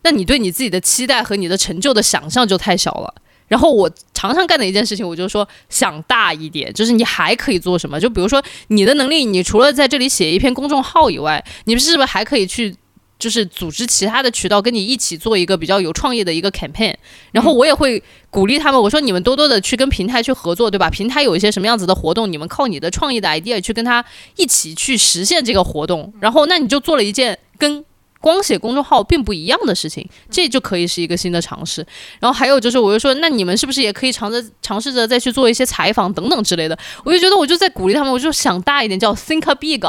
[0.00, 3.14] 那你对你自己的期待和你的成就的想象就太小了。
[3.48, 8.00] 然后我常常干的一件事情，我就说想大一点，就是你还可以做什么？
[8.00, 12.74] 就比如说你的能力，你除了在这里写一篇公众号以外，你们是不是还可以去，
[13.20, 16.94] 就是组织其他的渠道跟你一起做一个比较有创意的一个 campaign？
[17.30, 20.90] 然后我也会鼓励他们，我说你们多多的去跟平台去合作，对吧？
[20.90, 24.04] 平台有一些什么样子的活动，你们靠你的创意的 idea 去跟他
[24.34, 26.12] 一起去实现这个活动。
[26.18, 27.84] 然后那你就做了一件跟。
[28.22, 31.80] 光写公众号并不一样的事情，这就可以是一个新的尝试。
[32.18, 36.78] 然后还有就是，我就说，那你们是不是也可以尝着尝试着再去做一些采访等等之类的？
[37.02, 39.80] 我就觉得，我就在鼓励他们，我就想大一点，叫 think big。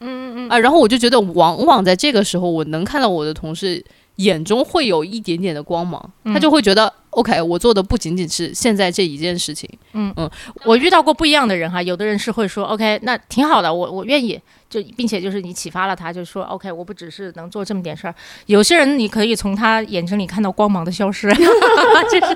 [0.00, 3.84] 嗯嗯嗯啊，然后我就觉得，往往在这个时候，我能看到我的同事。
[4.16, 9.68] 眼中会有一点点的光芒，他就会觉得 OK，我做的不仅仅是现在这一件事情。
[9.92, 10.30] 嗯嗯，
[10.64, 14.40] 我遇到过不一样的人哈，有的人是会说 OK，那挺好的，我我愿意，
[14.70, 18.14] 就并且就是你启发了他，就说 OK，我不只是能做这么点事儿。
[18.46, 21.28] 有些人你可以从他眼睛里看到光芒的消失，
[22.10, 22.34] 这是。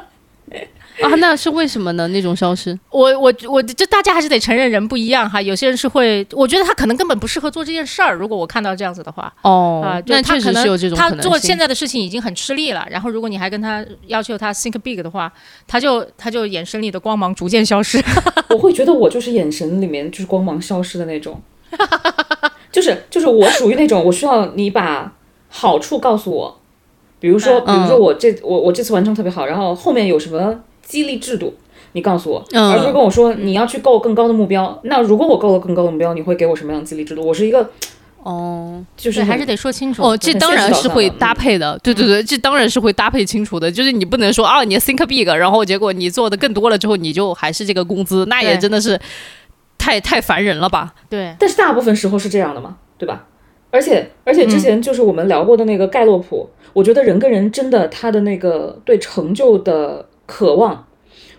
[1.02, 2.06] 啊，那是为什么呢？
[2.08, 5.40] 那种消失，我我我，就大家还是得承认人不一样哈。
[5.40, 8.14] 有些人是会，我觉得他可能根本不适合做这件事儿。
[8.14, 15.32] 如果我看到这样子的话，哦，啊，那确实是有这种他做现在的事情已经很吃力了，然后如果你还跟他要求他 think big 的话，
[15.66, 18.02] 他就他就眼神里的光芒逐渐消失。
[18.50, 21.40] 我会觉得我就是眼神里面就是光芒消失的那种，
[22.70, 25.12] 就是就是我属于那种我需要你把
[25.48, 26.60] 好处告诉我，
[27.18, 30.60] 比如说比如说我这我我这次完成特别好，然后后面有什么。
[30.90, 31.54] 激励制度，
[31.92, 34.76] 你告诉我，而不是跟我说你要去够更高的目标。
[34.82, 37.24] 那如果我够了更高的目标，你会给我什么样的激励制度？
[37.24, 37.70] 我是一个，
[38.24, 40.02] 哦，就是还是得说清楚。
[40.02, 43.70] 哦，这当然是会搭配的，对对对，这当然是会搭配清楚的。
[43.70, 49.00] 就是你不能说啊，你 think big，然后结果你做的更多了之后，你就还是这个工资，那也真的是
[49.78, 50.92] 太太烦人了吧？
[51.08, 51.36] 对。
[51.38, 53.26] 但是大部分时候是这样的嘛，对吧？
[53.70, 60.06] 而且而且之前就是我们聊过的那个盖洛普，我觉得人跟人真的他的那个对成就的。
[60.30, 60.86] 渴望，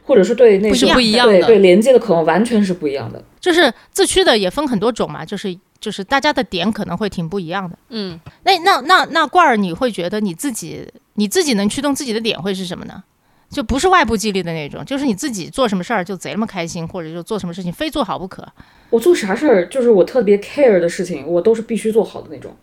[0.04, 3.24] 或者是对那是不一样的，对连接的渴望完全是不一样的。
[3.40, 7.78] 就是自驱的也分很多种嘛，就是就是大家的点可能会挺不一样的。
[7.90, 13.02] 嗯，那那那那罐儿，你会觉得你自己你自己能驱动自己的点会是什么呢？
[13.50, 18.48] 就不是外部激励的那种，就是你自己做什么事儿就贼那么开心，或者就做什么事情非做好不可。
[18.90, 22.56] 我做啥事儿，就是我特别 care 的事情，我都是必须做好的那种。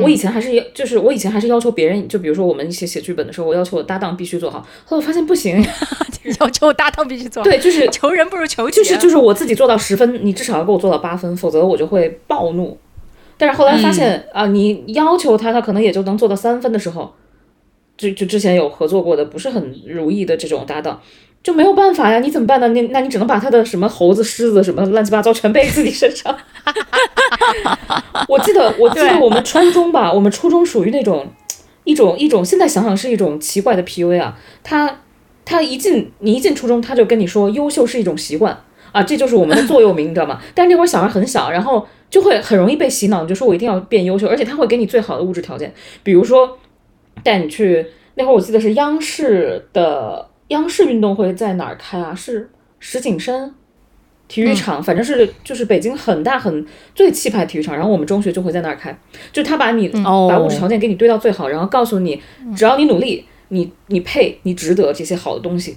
[0.00, 4.60] 我以前还是要，就是我以前还是要求别人，就比如说我们一起写剧本的时候，我要求我搭档必须做好。
[4.84, 5.56] 后来我发现不行，
[6.40, 7.48] 要求我搭档必须做好。
[7.48, 8.76] 对，就是求人不如求己。
[8.76, 12.78] 就是就是我自己做到十分，你至少要给我做到八分，否则我就会暴怒。
[13.36, 17.14] 但是后来发现啊，你要求他，他可能也就能做到三分的时候，
[17.96, 21.00] 就就之前有合作过的不是很如意的这种搭档。
[21.42, 22.68] 就没有办法呀，你怎么办呢？
[22.68, 26.36] 那那你只能把他的什么猴子、狮子什么乱七八糟全背自己身上。
[28.28, 31.26] 我记得，我记得我们初中吧，我们初中属于那种
[31.84, 34.38] 一种一种，现在想想是一种奇怪的 PUA 啊。
[34.62, 35.00] 他
[35.46, 38.62] 他一进你一进初中，他就跟你说优秀是一种习惯
[38.92, 40.38] 啊，这就是我们的座右铭，你知道吗？
[40.54, 45.72] 但是那会儿小孩很小，然后就会很容易被洗脑，就说我一定要变优秀，而且他会给你最好的物质条件，
[46.02, 46.58] 比如说
[47.24, 47.86] 带你去
[48.16, 50.28] 那会儿，我记得是央视的。
[50.50, 52.14] 央视运动会在哪儿开啊？
[52.14, 52.48] 是
[52.78, 53.52] 石景山
[54.28, 57.74] 体育场，反正是就是北京很大很最气派体育场。
[57.74, 58.96] 然后我们中学就会在那儿开，
[59.32, 62.22] 就他把你把物质条件给你堆到最好，然后告诉你，
[62.54, 65.76] 只要你努力，你你配，你值得这些好的东西。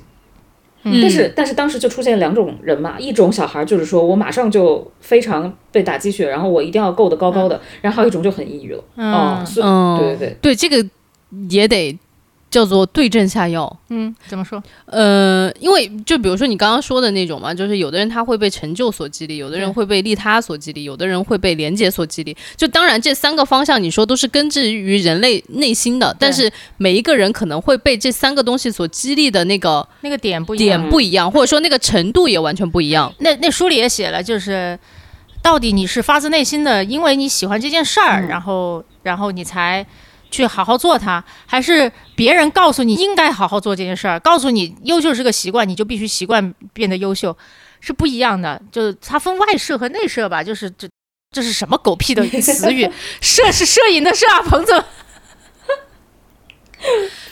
[0.84, 8.84] 但是但是当时就出现两种人嘛，一种小孩就是说我马上就非常被打鸡血，然后我一定要够得高高的，然后还有一种就很抑郁了。
[8.97, 10.86] 嗯，对对对对，这个
[11.49, 11.97] 也得。
[12.53, 14.61] 叫做对症下药，嗯，怎么说？
[14.85, 22.37] 呃，因为就比如说你刚刚说的那种嘛，就是有的人他会被成就所激励，有的人会被利他所激励，有的人会被廉洁所激励。
[22.55, 26.47] 就当然这三个方向，你说都是根植于人类内心的，但是
[26.77, 33.11] 每一个人可能会被这三个东西所激励的那个那个点不点不一样，或者说那个程度也完全不一样。
[33.17, 34.77] 那那书里也写了，就是
[35.41, 39.83] 到底你是发自内心的，因为你喜欢这件事儿，然后然后你才。
[40.34, 47.38] 去好好做它，还是别人告诉你应该好好做这件事儿，告诉你优秀是个习惯，你就必须习惯变得优秀。
[47.79, 50.88] 是不一样的，就它分外摄和内摄吧，就是这
[51.31, 52.89] 这是什么狗屁的词语？
[53.19, 54.84] 摄是摄影的摄啊，彭总。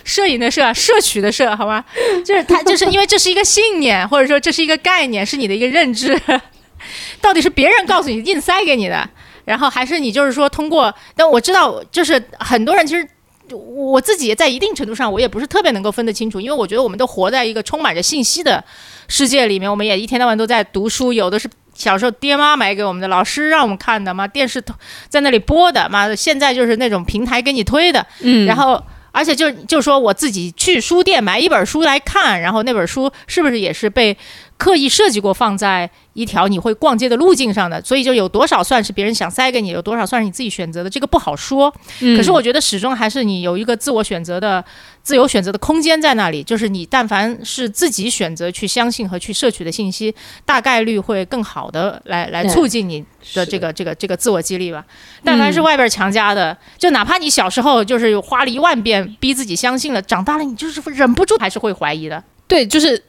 [0.04, 1.86] 摄影的摄，摄取的摄，好吧，
[2.26, 6.20] 就是它，就是因为这是一个信念，或者说这是一个概念，是你的一个认知，
[7.22, 9.10] 到底是别人告诉你硬塞给你的，
[9.52, 10.96] 然后还是你就是说通过？
[11.14, 13.06] 但我知道，就是很多人其实
[13.50, 18.64] 我自己在一定程度上，我也不是特别能够分得清楚，因为我觉得我们都活在一个充满着信息的
[19.10, 24.64] 世界里面，我们也一天到晚都在读书，有的是小时候爹妈买给我们的，老师让我们看的嘛，电视
[25.10, 28.82] 在那里播的嘛，现在就是那种平台给你推的，嗯，然后。
[29.14, 34.18] 而且就就说我自己去书店买一本书来看，然后那本书是不是也是被
[34.62, 37.82] 刻意设计过放在一条你会逛街的路径上的？
[37.82, 41.74] 所以就有多少算是别人想塞给你，有多少算是你自己选择的，这个不好说。
[42.00, 44.64] 可是我觉得始终还是你有一个自我选择的。
[45.04, 50.14] 自由选择的空间在那里，就是你但凡是自己选择去相信和去摄取的信息，
[50.46, 53.04] 大概率会更好的来来促进你
[53.34, 54.86] 的这个这个这个自我激励吧。
[55.24, 62.24] 但凡是外边强加的，就哪怕你小时候就是花了一万遍逼自己相信了，长大了你就是忍不住还是会怀疑的。
[62.48, 63.04] 对，就是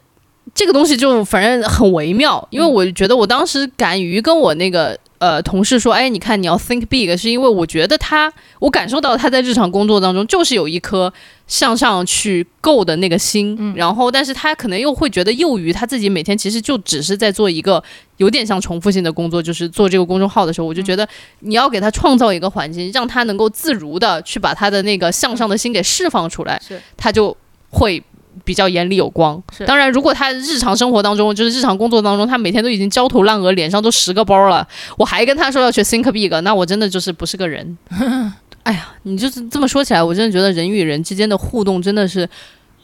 [0.55, 4.99] 这个东西就反正很微妙，因为我觉得我当时敢于跟我那个。
[5.23, 11.13] 呃，同事说，哎，你看你要 think big，是因为我觉得他，我感受到他在日常工作当中就是有一颗
[11.47, 17.81] 向上去够的那个心，然后，但是他可能又会觉得囿于他自己每天其实就只是在做一个
[18.17, 26.61] 有点像重复性的工作，就是做这个公众号的时候，我就觉得你要给他创造一个环境，让他能够自如的去把他的那个向上的心给释放出来，
[26.97, 27.37] 他就
[27.71, 28.03] 会。
[28.45, 34.67] 比较眼里有光，当然，如果他日常生活当中，就是日常工作当中，他每天都已经焦头烂额，脸上都十个包了，
[34.97, 37.77] 我还跟他说要去 think big，那我真的就是不是个人。
[38.65, 42.29] 哎呀，你就是这么说起来，我真的觉得人与人之间的互动真的是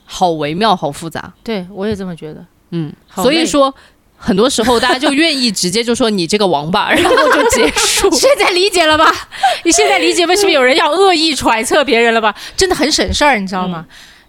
[0.04, 1.32] 好微妙、好复杂。
[1.42, 2.44] 对我也这么觉得。
[2.70, 3.74] 嗯，所以说
[4.16, 8.10] 很多时候大家就愿意直接就说你这个王八， 然后就结束。
[8.14, 9.06] 现在理解了吧？
[9.64, 12.34] 你现在理解为什么有人要恶意揣测别人了吧？
[12.56, 13.86] 真的很省事儿，你知道吗？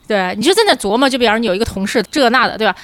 [0.09, 2.75] 对，你就在那琢磨，就比方你有一个同事这那的，对吧？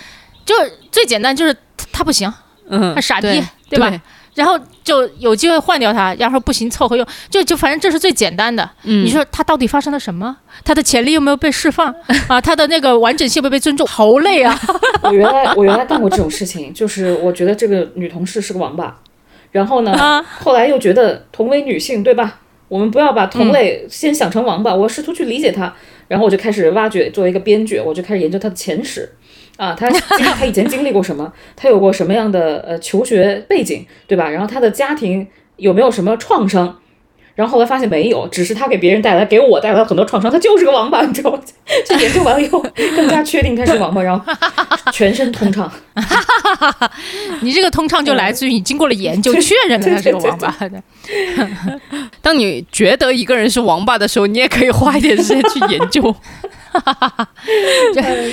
[0.45, 0.53] 就
[0.91, 1.55] 最简单就是
[1.91, 2.31] 他不行，
[2.69, 3.91] 嗯，他傻逼，对吧？
[4.35, 8.69] 然后就有机会换掉他，然后不行凑合用，就就反正这是最简单的。
[8.83, 10.37] 你说他到底发生了什么？
[10.63, 11.91] 他的潜力有没有被释放
[12.27, 12.39] 啊？
[12.39, 13.87] 他的那个完整性有没有被尊重？
[13.87, 14.55] 好累啊！
[15.01, 18.99] 我原来我原来干过这种事情，就是我觉得这个女同事是个王八，
[19.51, 22.41] 然后呢，后来又觉得同为女性，对吧？
[22.67, 25.73] 我们不要把同类先想成王八，我试图去理解她。
[26.07, 29.09] 然后我就开始挖掘，作为一个编剧，我就开始研究他的前史，
[29.57, 29.89] 啊，他
[30.35, 31.31] 他以前经历过什么？
[31.55, 34.29] 他有过什么样的呃求学背景，对吧？
[34.29, 35.27] 然后他的家庭
[35.57, 36.79] 有没有什么创伤？
[37.35, 40.31] 然后后来发现没有，只是他给别人带来，给我带来了很多创伤。
[40.31, 41.39] 他就是个王八，你知道吗？
[41.85, 42.65] 就研究完了以后，
[42.95, 44.33] 更加确定他是王八，然后
[44.93, 45.69] 全身通畅。
[47.41, 50.81] 你这个通畅就来自于你经过了研究，确认了他是个王八的。
[52.21, 56.15] 当你觉得一个人是王八的时候，你也可以花一点时间去研究。
[56.79, 57.27] 哈哈哈！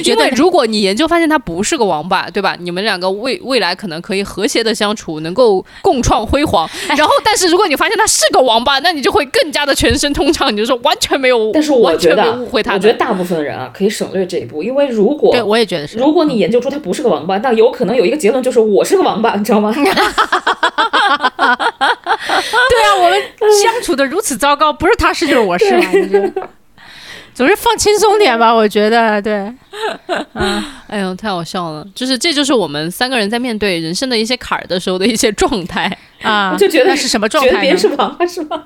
[0.04, 2.56] 因为如果你研究发现他不是个王八，对吧？
[2.58, 6.68] 你们两个未未来可能可以和谐的相处，能够共创辉煌。
[6.88, 11.50] 然后，但是如果你发现他是个王八，那你就会更加的全身通畅，你就说完全没有。
[11.52, 12.74] 但是我觉得，误会他。
[12.74, 19.72] 我觉得大部分人啊，可以省略这一步，因为如果对我也觉得是，如果你研究出他不是个王八，那有可能有一个结论就是我是个王八，你知道吗？
[19.76, 19.84] 对
[22.82, 23.22] 啊，我们
[23.62, 26.32] 相处的如此糟糕，不是他是就是我是。
[27.34, 29.32] 总是放轻松点吧， 我觉得对。
[30.34, 31.86] 嗯，哎呦，太好笑了！
[31.94, 37.50] 就是这就是我们三个人在面对人生的一些坎儿的时候的一些状态啊，就觉得是什么状态？
[37.50, 38.64] 觉得别人是王八是吗？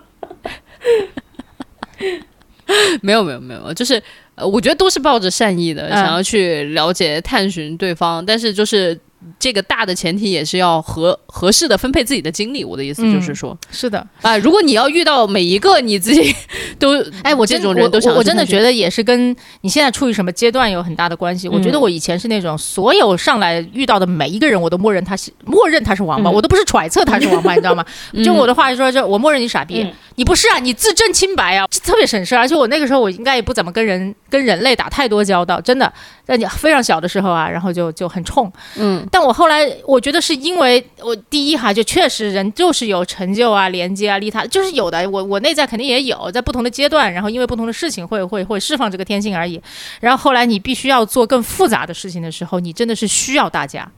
[3.01, 4.03] 没有没有没有，就是
[4.35, 8.99] 呃，我觉得都是抱着善意的，想要去了解探寻对方，但是就是。
[9.39, 12.65] 这个大的前提也是要合合适的分配自己的精力。
[12.65, 16.35] 我的意思就是说，是的啊，如果你要遇到每一个你自己
[16.79, 21.49] 都哎，我这种人都想，我真的觉得也是跟你现在处于什么阶段有很大的关系。
[21.49, 27.85] 我觉得我以前是那种所有上来遇到的每一个人，我都默认他是默认他是王八，我都不是揣测他是王八，你知道吗？
[28.25, 32.35] 就我的话说，就我默认你傻逼，你不是啊，你自证清白啊，特别省事。
[32.37, 35.93] 而且我那个时候我应该也不怎么跟人跟人类打太多交道，真的，
[36.27, 39.07] 在你非常小的时候啊，然后就就很冲，嗯。
[39.13, 49.63] 但我后来我觉得是因为我第一哈就确实人就是有成就啊连接啊利他就是有的我我内在肯定也有在不同的阶段然后因为不同的事情会会会释放这个天性而已，
[50.01, 53.89] 然后后来你必须要做更复杂的事情的时候，你真的是需要大家，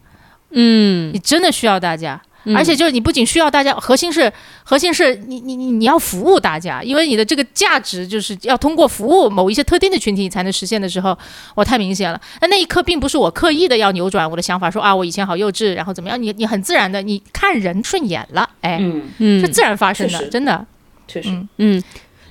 [0.50, 2.20] 嗯，你真的需要大家，
[2.54, 4.32] 而且就是你不仅需要大家，核心是
[4.64, 11.16] 核心是你你你你要服务大家，因为你的这个价值就是要通过服务某一些特定的群体才能实现的时候，
[11.54, 12.20] 我太明显了。
[12.40, 16.20] 那那一刻并不是我刻意的要扭转我的想法，说啊我以前好幼稚，然后怎么样？
[16.22, 18.78] 你你很自然的你看人顺眼了，哎，
[19.18, 20.64] 嗯，是自然发生的，真的，
[21.06, 21.82] 确实，嗯。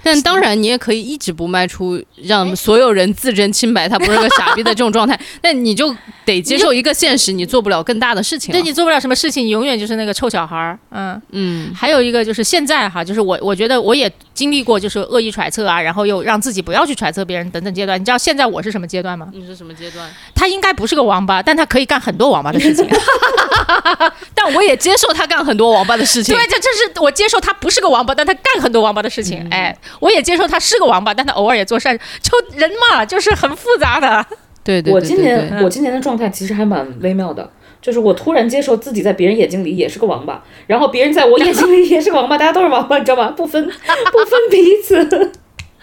[0.07, 5.19] 但当然，你也可以一直不迈出让所有人自证清白，他不是个傻逼的这种状态。
[5.43, 5.93] 那你就
[6.23, 8.53] 得接受一个现实，你做不了更大的事情。
[8.53, 10.79] 对，你做不了什么事情，你永远就是那个臭小孩儿。
[10.91, 11.73] 嗯嗯。
[11.75, 17.99] 还有一个就是现在哈，就是我我觉得我也经历过，就是恶意揣测啊，然后又让自己不要去揣测别人等等阶段。
[17.99, 19.27] 你知道现在我是什么阶段吗？
[19.33, 20.09] 你是什么阶段？
[20.33, 22.87] 他应该不是个王八，但他可以干很多王八的事情。
[24.33, 26.33] 但我也接受他干很多王八的事情。
[26.33, 29.45] 对，这这是我接受他不是个王八，但他干很多王八的事情。
[29.51, 29.75] 哎。
[29.99, 34.25] 我也接受他是个王八，但他偶尔也做善事，就人嘛，就是很复杂的。
[34.63, 37.49] 对对，我今年我今年的状态其实还蛮微妙的，
[37.81, 43.31] 就是我突然接受自己在别人眼睛里也是个王八，然后别人在我眼睛里也是个王八，大家都是王八，你知道吗？
[43.31, 45.31] 不分不分彼此。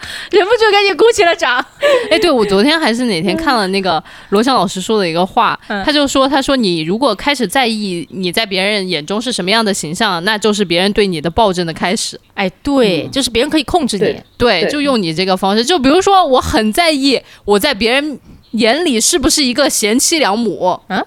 [0.31, 1.63] 忍不住赶紧鼓起了掌。
[2.09, 12.19] 哎，对，我昨天还是哪天看了那个罗翔老师说的一个话，他就说，他说你如果开始在意你在别人眼中是什么样的形象，那就是别人对你的暴政的开始。
[12.33, 15.63] 哎，对，就是别人可以控制你，对，就用你这个方式。
[15.63, 18.19] 就比如说，我很在意我在别人
[18.51, 21.05] 眼里是不是一个贤妻良母，嗯。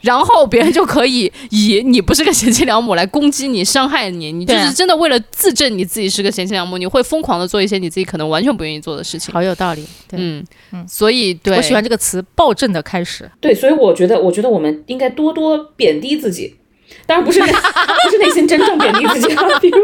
[0.00, 9.32] 然后别人就可以以你不是个贤妻良母来攻击你、伤害你，你就是真的为了自证你自己是个贤妻良母，你会疯狂的做一些你自己可能完全不愿意做的事情。
[9.32, 13.30] 好有道理，嗯嗯，所以对我喜欢这个词“暴政的开始”。
[13.40, 16.56] 对，所以我觉得，我觉得我们应该多多贬低自己，
[17.06, 19.28] 当然不是 不是内心真正贬低自己，
[19.60, 19.76] 比如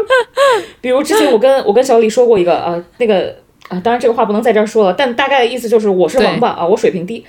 [0.81, 3.35] 比如之前我跟我跟小李说过一个啊，那个
[3.69, 7.23] 啊，当然这个话不能在这儿说了，但大概的意思就是我是王八啊，我水平低，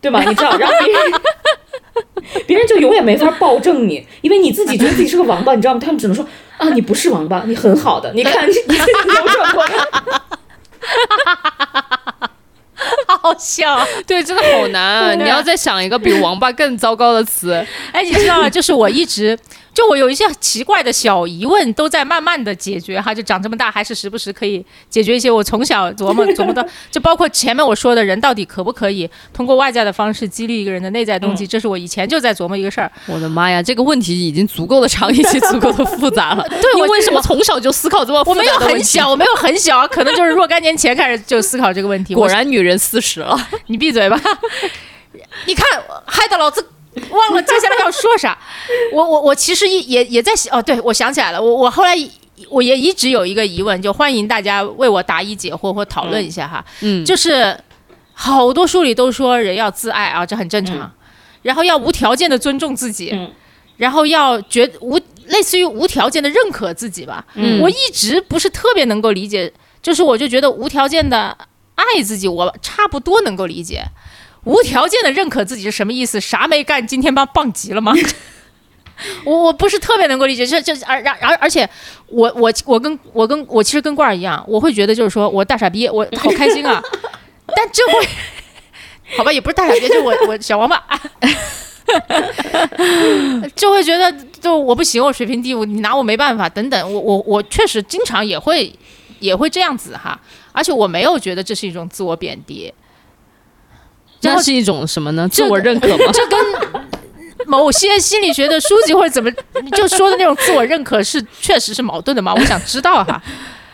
[0.00, 0.22] 对吗？
[0.22, 1.02] 你知道，然后别人。
[2.46, 5.80] 别人就永远没法暴政你，因为你自己觉得自己是个王八，你知道吗？
[5.82, 6.26] 他们只能说
[6.56, 8.12] 啊，你不是王八，你很好的。
[8.12, 9.72] 你看，你 你扭转过来，
[13.22, 13.86] 好笑。
[14.06, 15.18] 对，真的好难。
[15.18, 17.52] 你要再想一个比王八更糟糕的词。
[17.92, 18.48] 哎，你知道吗？
[18.50, 19.38] 就是我一直。
[19.78, 23.14] 就我有一些奇怪的小疑问，都在慢慢的解决哈。
[23.14, 26.68] 就长这么大，还是时不时可以解决一些我从小琢磨琢磨的。
[26.90, 32.90] 就包括前面我说的人到底可不可以通过外在的方式激励一个人的内在动机，这是我以前就在琢磨一个事儿。
[33.06, 36.44] 我的妈呀，这个问题已经足够的长，以及足够的复杂了。
[36.60, 38.40] 对，我为什么从小就思考这么复杂？
[38.40, 42.16] 我没有很小，我没有很小， 可能就是若干年前开始就思考这个问题。
[42.16, 44.20] 果然，女人四十了，你闭嘴吧！
[45.46, 45.64] 你看，
[46.04, 46.66] 害得老子。
[47.10, 48.36] 忘了接下来要说啥，
[48.92, 51.94] 我我我其实也也也在想哦，对我想起来了，我我后来
[52.48, 57.58] 我也一直有一个疑问，就欢迎大家为我答疑解惑或讨论一下哈，嗯，就是
[58.12, 60.90] 好多书里都说人要自爱啊，这很正常，
[61.42, 63.30] 然后要无条件的尊重自己，嗯，
[63.76, 71.36] 然后要觉无类似于无条件的认可自己吧，嗯，我一直不是特别能够理解，就是我就觉得无条件的
[71.74, 73.84] 爱自己，我差不多能够理解。
[74.44, 76.20] 无条件的认可自己是什么意思？
[76.20, 77.92] 啥没干，今天棒棒极了吗？
[79.24, 81.68] 我我不是特别能够理解，这这而然而而且，
[82.08, 86.82] 我我我跟我跟我其实跟罐儿一样，我会觉得就是说我大傻逼，我好开心啊！
[87.54, 88.08] 但这会
[89.16, 90.82] 好吧，也不是大傻逼，就我我小王八，
[93.54, 98.72] 就会觉得就我不行，我水平低，我你拿我没办法等等，我我我确实经常也会
[99.20, 100.20] 也会这样子哈，
[100.50, 102.74] 而且我没有觉得这是一种自我贬低。
[104.20, 105.28] 这是一种什么呢？
[105.28, 106.04] 自我认可吗？
[106.12, 106.38] 这跟
[107.46, 109.30] 某些心理学的书籍或者怎么
[109.72, 112.34] 就说的那种自我认可是确实是矛盾的吗？
[112.34, 113.22] 我想知道哈。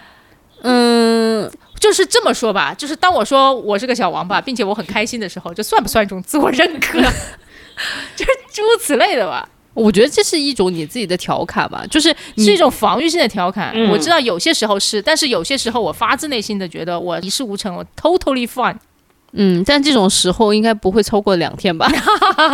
[0.63, 7.01] 嗯，就是这么说吧，就是当我说我是个小王八，并且我很开心的时候，这算不算一种自我认可？
[8.15, 9.49] 就是诸如此类的吧。
[9.75, 13.75] 我觉得这是一种你自己的调侃吧，就是是一种防御性的调侃。
[13.91, 18.77] 我知道有些时候是，但是有些时候我发自内心的觉得我一事无成，我 totally fine。
[19.37, 21.91] 嗯，但这种时候应该不会超过两天吧？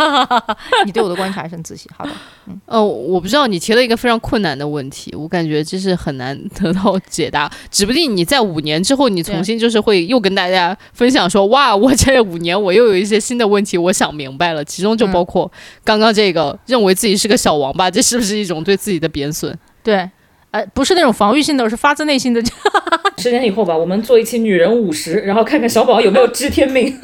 [0.85, 1.87] 你对我的观察还是很仔细。
[1.95, 2.11] 好的，
[2.47, 7.51] 嗯， 呃，我不知道你提了一个非常困难的问题，我感觉这是很难得到解答。
[7.69, 15.51] 指不定你在五年之后，你重新就是会又跟大家分享说，哇，我这五年我又有一些新的问题，我想明白了，其中就包括
[15.83, 19.55] 刚刚这个认为自己是个小王八，这是不是一种对自己的贬损？
[19.83, 20.09] 对。
[20.51, 22.41] 呃，不是那种防御性的，是发自内心的。
[23.17, 26.87] 十年以后吧，我们做一期女人五十，然后看看小宝有没有知天命。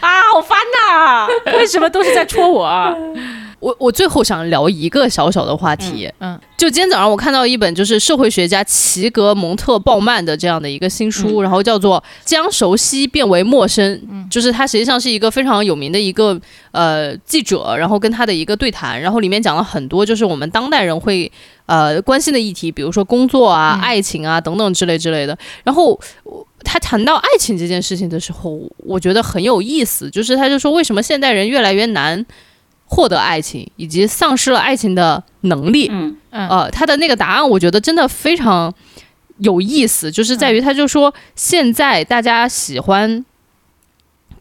[0.00, 1.28] 啊，好烦呐！
[1.56, 2.96] 为什么都是在戳我？
[3.60, 13.96] 我我最后想聊一个小小的话题，嗯，就今天早上我看到一本就是社会学家齐格蒙特鲍曼的这样的一个新书，然后叫做《将熟悉变为陌生》，
[14.28, 16.36] 就是他实际上是一个非常有名的一个
[16.72, 21.30] 呃记者，然后跟他的一个对谈，然后里面讲了很多就是我们当代人会
[21.66, 25.98] 呃关心的议题，比如说工作啊、爱情啊等等之类之类的，然后。
[26.64, 32.24] 他谈到爱情这件事情的时候，我觉得很有意思，就是他就说为什么现代人越来越难。
[32.86, 35.88] 获得爱情，以及丧失了爱情的能力。
[35.90, 38.72] 嗯嗯，呃，他的那个答案，我觉得真的非常
[39.38, 43.24] 有意思，就是在于他就说，现在大家喜欢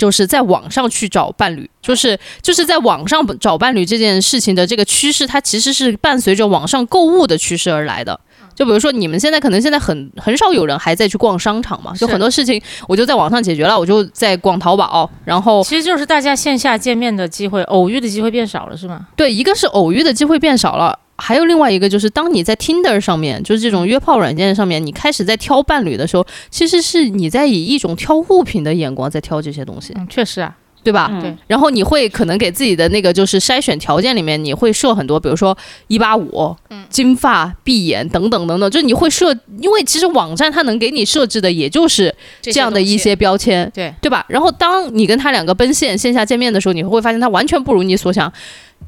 [0.01, 8.19] 就是在网上去找伴侣，就是就是在网上找伴侣这件事情的这个趋势，它其实是伴随着网上购物的趋势而来的。
[8.55, 19.05] 就比如说，你们现在可能现在很很少有人还在去逛商场嘛，就很多事情我就在网上解决了，我就在逛淘宝，然后其实就是大家线下见面的机会、偶遇的机会变少了，是吗？
[19.15, 30.57] 对，一个是偶遇的机会变少了，还有另外一个就是当你在 Tinder 上面，就是这种约炮软件上面，你开始在挑伴侣的时候，其实是你在以一种挑物品的眼光在挑这些东西，嗯，确实啊。
[30.83, 31.15] 对吧？
[31.21, 35.55] 对，然后你会可能给自己的那个就是筛选条件里面，你会设很多，比如说
[35.85, 36.55] 一八五、
[36.89, 42.11] 金发碧眼等等等等，就你会设，因为其实网站它能给你设置的也就是
[42.41, 44.25] 这样的一些标签，对对吧？
[44.27, 48.33] 然后当你跟他两个奔现线下见面的时候，你会发现他完全不如你所想。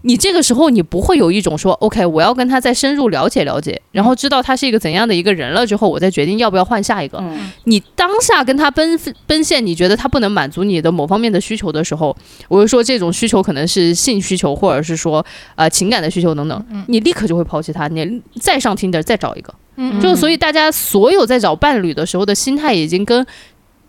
[0.02, 7.24] 你这个时候你不会有一种说，OK，我要跟他再深入了解了解，然后知道他是一个怎样的一个人了之后，我再决定要不要换下一个。
[7.64, 12.16] 你当下跟他奔奔现，你觉得他不能满足你的某方面的需求的时候，
[12.50, 15.26] 我就说这种需求可能是性需求，或者是说
[15.56, 19.54] 呃情感的需求等等，你立刻就会抛弃他，你再上 Tinder 再找一个。
[19.78, 23.26] 嗯，就所以大家所有在找伴侣的时候的心态已经跟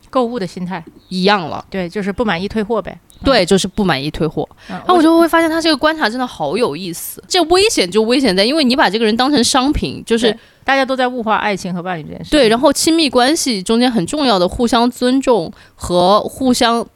[0.09, 1.65] 购物的心态一样了。
[1.69, 2.99] 对，就是不满意退货呗。
[3.25, 4.49] 对，就是不满意退货。
[4.68, 7.22] 然后我就会发现他这个观察真的好有意思。
[7.27, 12.31] 这危险就危险在，因为你把这个人当成商品，就是大家都在物化爱情和伴侣这件事。
[12.31, 16.87] 对，然后亲密关系中间很重要的互相尊重和互相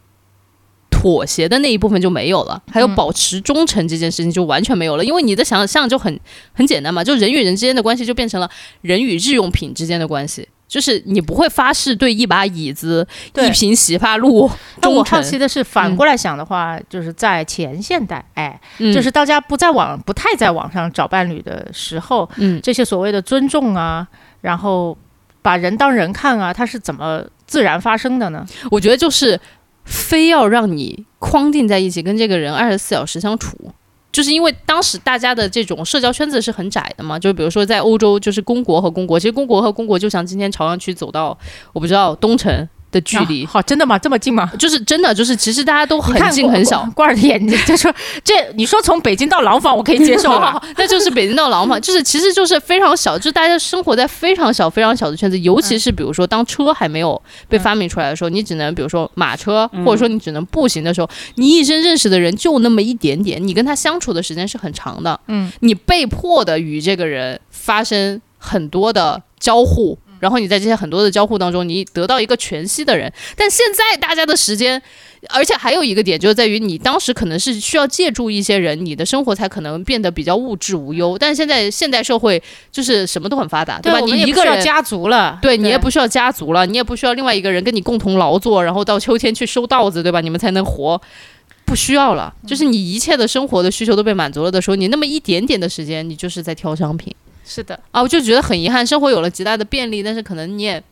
[0.90, 5.04] 妥协的那一部分就没有了，还有保持忠诚这件事情就完全没有了。
[5.04, 6.18] 因为你的想象就很
[6.52, 8.50] 很简单嘛，就人与人之间的关系就变成了
[8.80, 10.48] 人与日用品之间的关系。
[10.68, 13.04] 就是你不会发誓对一把椅子、
[13.34, 14.48] 一瓶洗发露。
[14.82, 24.06] 那我好奇的是，反过来想的话，就是在前现代，哎，嗯就是大家不在网、不太在网上找伴侣的时候，嗯，这些所谓的尊重啊，
[24.42, 24.96] 然后
[25.40, 28.46] 把人当人看啊，它是怎么自然发生的呢？
[28.70, 29.40] 我觉得就是
[29.84, 33.56] 非要让你框定在一起，跟这个人二十四小时相处。
[34.10, 41.36] 就是因为当时大家的这种社交圈子是很窄的嘛，就比如说在欧洲，就是公国和公国，其实公国和公国就像今天朝阳区走到
[41.72, 43.98] 我不知道东城的距离，好，真的吗？
[43.98, 44.50] 这么近吗？
[44.58, 46.88] 就是真的，就是其实大家都很近很小。
[46.94, 47.92] 挂着眼睛，就说
[48.24, 69.98] 这你说从北京到廊坊，我可以接受了， 那就是北京到廊坊， 就是其实就是非常小，就大家生活在非常小非常小的圈子，尤其是比如说当车还没有被发明出来的时候，你只能比如说马车，或者说你只能步行的时候，你一生认识的人就那么一点点，你跟他相处的时间是很长的，嗯，你被迫的与这个人发生很多的交互。
[70.20, 73.12] 然后你在这些很多的交互当中，你得到一个全息的人。
[73.36, 74.80] 但现在大家的时间，
[75.28, 81.16] 而且还有一个点，就是在于你当时可能是需要借助一些人，你的生活才可能变得比较物质无忧。
[81.18, 84.00] 但是现在现代社会就是什么都很发达，对吧？
[84.00, 90.20] 你一个人家族了，对你也不需要家族了，你也不需要另外一个人跟你共同劳作，然后到秋天去收稻子，对吧？
[90.20, 91.00] 你们才能活。
[91.64, 97.14] 不需要了，就是你一切的生活的需求都被满足了的时候，你那么一点点的时间，你就是在挑商品。
[97.50, 100.82] 是的啊，我就觉得很遗憾，生活有了极大的便利，但是可能你也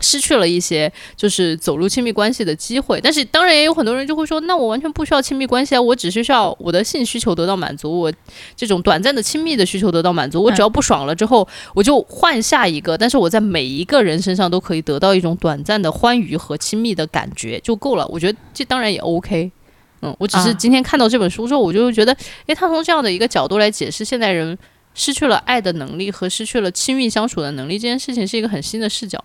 [0.00, 2.98] 失去了一些就是走入亲密关系的机会。
[3.02, 8.10] 但是当然也有很多人就会说，那我完全不需要亲密关系啊，我只需要我的性需求得到满足，我
[8.56, 12.96] 这种短暂的亲密的需求得到满足，我只要不爽了之后，我就换下一个。
[12.96, 18.06] 但是我在每一个人身上都可以得到一种短暂的欢愉和亲密的感觉就够了。
[18.06, 19.52] 我觉得这当然也 OK。
[20.00, 24.56] 嗯，我只是今天看到这本书之后，我就觉得，诶，他从这样的一个角度来解释现代人。
[24.94, 29.22] 失去了爱的能力和失去了亲密相处的能力，这件事情是一个很新的视角。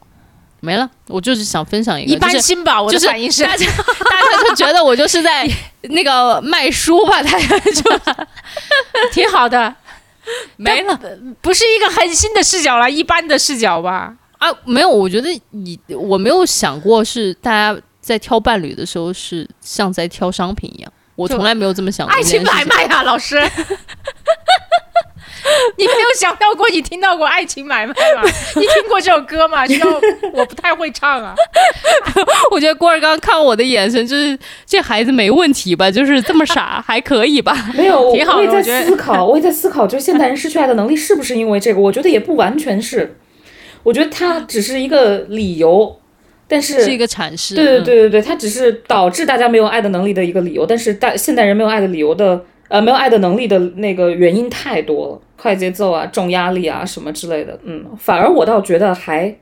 [0.61, 2.81] 没了，我就是想分享一个一般心吧。
[2.81, 5.47] 我的反应是，大家大家就觉得我就是在
[5.89, 7.83] 那个卖书吧，大家就
[9.13, 9.75] 挺好的。
[10.57, 10.99] 没了，
[11.39, 14.15] 不是一个很新的视角了，一般的视角吧。
[14.39, 22.15] 啊，没有，我觉得你我没有想过是大家在挑伴侣的时候是像在挑商品一样，我从来没有这么想过。
[22.15, 23.39] 爱情买卖啊，老师。
[25.77, 28.21] 你没有想到过你听到过《爱情买卖》吗？
[28.55, 29.65] 你听过这首歌吗？
[29.67, 29.87] 需要
[30.33, 31.35] 我不太会唱啊。
[32.51, 35.89] 我觉得郭儿刚刚看我的眼神，就是这孩子没问题吧？
[35.89, 37.69] 就是这么傻，还可以吧？
[37.75, 41.79] 没有，挺好的我也在思考，我也在思考，就是现代人失去爱的能力是不是因为这个？
[41.79, 43.17] 我觉得也不完全是，
[43.83, 45.99] 我觉得它只是一个理由，
[46.47, 47.55] 但是是一个阐释。
[47.55, 59.35] 对对嗯对对对，它只是导致大家没有爱的能力的一个理由，但是大现代人没有爱的理由的，呃，没有爱的能力的那个原因太多了，快节奏啊、重压力啊什么之类的，嗯，反而我倒觉得还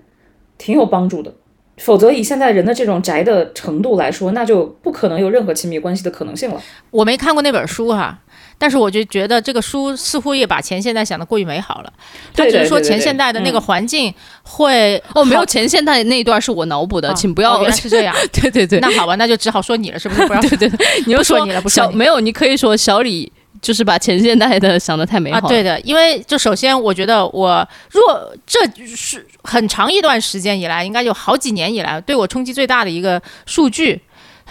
[0.57, 1.33] 挺有帮助的。
[1.77, 6.61] 否则，以现在人的这种宅的程度来说，那就不可能有任何亲密关系的可能性了。
[6.91, 8.19] 我没看过那本书哈，
[8.57, 11.93] 但是我就觉得这个书似乎也把前现代想得过于美好了。
[12.35, 17.55] 他只是说前现代的那个嗯环境会哦，没有前现代那一段是我脑补的，啊请不要。
[17.55, 18.15] 哦原来是这样。
[18.31, 20.25] 对对对，那好吧，那就只好说你了，是不是？
[20.27, 23.31] 不要对对对，你又说你了不说你小没有，你可以说小李
[23.61, 28.59] 就是把前现代的想的太美好啊，对的，因为就首先我觉得我若这
[28.95, 34.01] 是很长一段时间以来，应该有好几年以来，对我冲击最大的一个数据。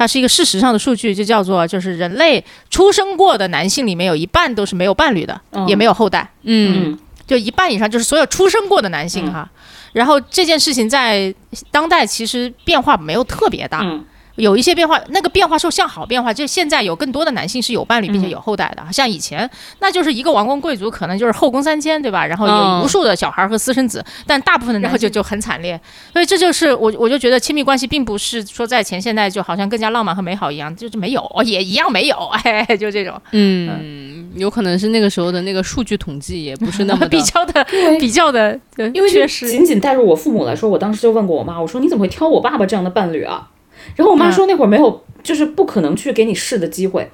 [0.02, 5.68] 它是一个事实上的数据，就叫做就是人类出生过的男性里面有一半都是没有伴侣的，嗯。
[5.68, 9.48] 也没有后代，嗯，就一半以上就是所有出生过的男性哈。
[9.92, 11.32] 然后这件事情在
[11.70, 14.04] 当代其实变化没有特别大，嗯
[14.42, 22.26] 有一些变化，那个变化是向好变化，就现在有更多的男性是有伴侣并且有后代的，像以前那就是一个王公贵族，可能就是后宫三千，对吧？
[22.26, 22.82] 然后有嗯。
[22.82, 25.80] 无数的小孩和私生子，但大部分的然后就就很惨烈，
[26.12, 33.14] 所以这就是我我就觉得亲密关系并不是说在前现代就好像更加浪漫和美好一样，就是没有，也一样没有， 哎，就这种。
[33.30, 37.64] 嗯，有可能是那个时候的那个数据统计也不是那么 比较的
[38.00, 39.48] 比较的，对因为确实。
[39.48, 43.48] 仅仅带入我父母来说，我当时就问过我妈，我说你怎么会挑我爸爸这样的伴侣啊？
[43.96, 47.10] 然后我妈嗯说那会儿没有，就是不可能去给你试的机会。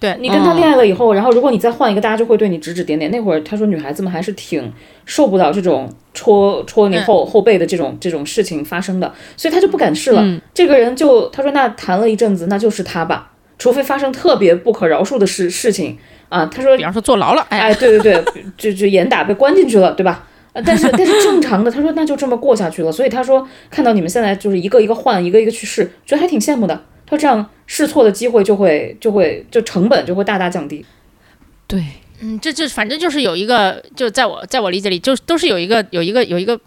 [0.00, 3.10] 对你跟他恋爱了以后，然后如果你再换一个，大家就会对你指指点点。
[3.10, 4.72] 那会儿她说女孩子们还是挺
[5.04, 10.22] 受不了这种戳戳你嗯后、后背的这种这种事情发生的，所以他就不敢试了。
[10.22, 15.98] 嗯这个人就他说那谈了一阵子，那就是他吧，除非发生特别不可饶恕的事事情
[16.28, 16.46] 啊。
[16.46, 18.24] 他说比方说坐牢了，哎，哎，对对对，
[18.56, 20.27] 就就严打被关进去了，对吧？
[20.58, 22.90] 呃但是但是正常的，他说那就这么过下去了。
[22.90, 26.74] 所以他说看到你们现在就是一个一个换，一个一个去试，觉得还挺羡慕的。
[27.06, 30.84] 他说这样试错的机会就会就会就成本就会大大降低。
[31.66, 31.82] 对，
[32.20, 36.58] 嗯，这这反正就是有一个，就在我在我理解里，就都是有一个有一个有一个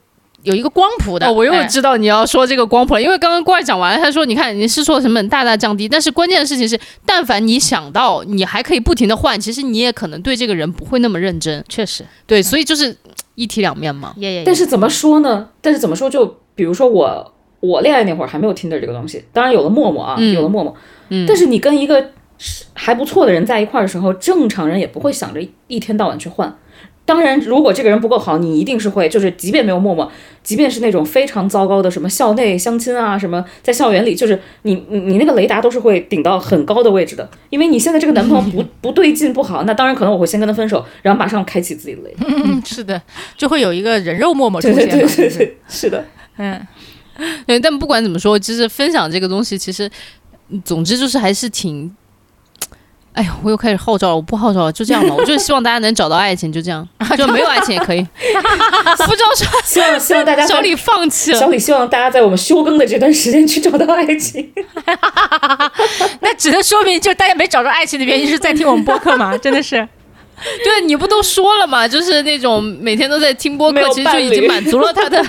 [0.43, 1.27] 有一个光谱的。
[1.27, 11.63] 哦，我又哎知道你要说这个光谱了，因为刚刚郭儿讲完了，他说你看你试错成本大大降低，但是关键的事情是，但凡你想到你还可以不停的换，其实你也可能对这个人不会那么认真。
[11.69, 12.95] 确实，对，所以就是
[13.35, 14.13] 一体两面嘛。
[14.17, 15.49] 也也但是怎么说呢？
[15.61, 16.09] 但是怎么说？
[16.09, 20.75] 就比如说我我恋爱那会儿还没有 Tinder 这个东西，当然有了陌陌啊，嗯有了陌陌。
[21.09, 22.11] 嗯但是你跟一个
[22.73, 26.57] 还不错的人在一块儿的时候，正常人也不会想着一天到晚去换。
[27.11, 30.09] 当然，如果这个人不够好，你一定是会，就是即便没有陌陌，
[30.41, 42.25] 即便是那种非常糟糕的什么校内相亲啊，什么在校园里，就是你你你那个雷达都是会顶到很高的位置的，因为你现在这个男朋友不 不对劲不好，那当然可能我会先跟他分手，然后马上开启自己的雷达。
[42.29, 43.01] 嗯， 是的，
[43.35, 44.83] 就会有一个人肉陌陌出现嘛。
[44.85, 46.05] 对对对是对，是的。
[46.37, 46.65] 嗯，
[47.45, 49.91] 对，但不管怎么说，其实分享这个东西，其实
[50.47, 51.93] 嗯总之就是还是挺。
[53.13, 55.13] 哎呀，我又开始号召了，我不号召了，就这样吧。
[55.19, 56.87] 我就是希望大家能找到爱情，就这样，
[57.17, 58.01] 就没有爱情也可以。
[58.01, 64.49] 不知道是希望希望大家小李放弃了，小李希望大家在我们休更的这段时间去找到爱情。
[66.21, 69.87] 那只能说明就大家没找到爱情的原因是在听我们播客嘛，真的是。
[70.63, 71.87] 对你不都说了吗？
[71.87, 75.23] 就是那种每天都在听播客，其实就已经满足了他的，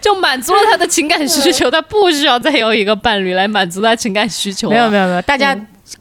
[0.00, 4.70] 就满足了他的情感需求，他不需要再有一个伴侣来满足他情感需求、啊。
[4.70, 5.54] 没有没有没有，大家、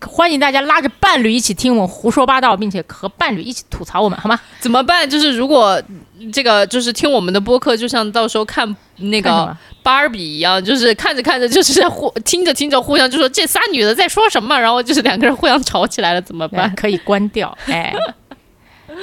[0.07, 4.39] 欢迎大家拉着伴侣一起听我们胡说八道，并且和伴侣一起吐槽我们，好吗？
[4.59, 5.07] 怎么办？
[5.09, 5.81] 就是如果
[6.33, 16.61] 这个就是听我们的播客，就像到时候看那个芭比一样，就是看着看着就是互听着听着互相就说这仨女的在说什么，然后就是两个人互相吵起来了，怎么办？
[16.65, 17.93] 哎可以关掉，哎，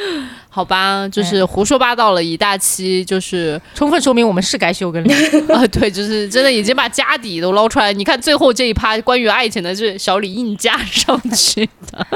[0.49, 5.14] 好吧，就是胡说八道了一大期，就是充分说明我们是该休更了。
[5.55, 7.93] 啊，对，就是真的已经把家底都捞出来。
[7.93, 12.07] 你看最后这一趴关于爱情的，是小李硬加上去的。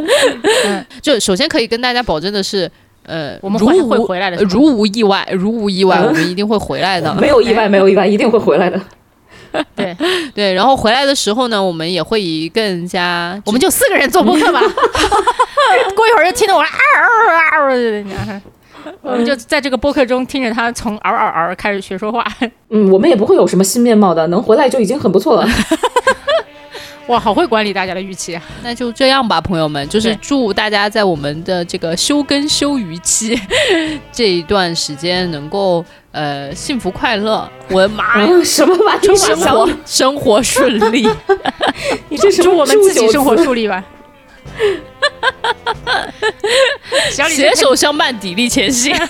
[1.00, 2.70] 就首先可以跟大家保证的是，
[3.04, 7.14] 呃，我们会会回来的呃如无意外，如无意外，我们一定会回来的。
[7.14, 8.80] 没有意外，没有意外，一定会回来的。
[9.74, 9.96] 对，
[10.34, 14.60] 对，然后回来的时候呢，我们也会以更加我们就四个人做播客吧。
[15.94, 18.40] 过一会儿就听到我啊嗷嗷嗷，
[19.02, 22.24] 我们就在这个播客中听着他从嗷嗷嗷开始学说话。
[22.70, 25.46] 嗯，我们也不会有什么新面貌的，能回来就已经很不错了。
[27.08, 28.36] 哇，好会管理大家的预期。
[28.62, 33.40] 那就这样吧，朋友们，就是祝大家在我们的这个休耕休渔期
[34.10, 37.48] 这一段时间能够呃幸福快乐。
[37.70, 39.16] 我的妈呀，什么玩意？
[39.16, 41.08] 生活生活顺利。
[42.08, 43.84] 你这祝我们自己生活顺利吧。
[47.28, 48.92] 携手相伴，砥砺前行。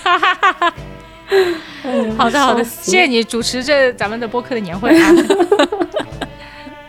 [2.17, 5.11] 好的，好的，谢谢你主持这咱们的播客的年会啊。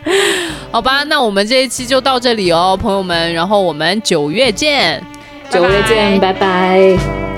[0.71, 3.33] 好吧，那我们这一期就到这里哦，朋友们。
[3.33, 5.03] 然后我们九月见，
[5.49, 7.28] 九月见，拜拜。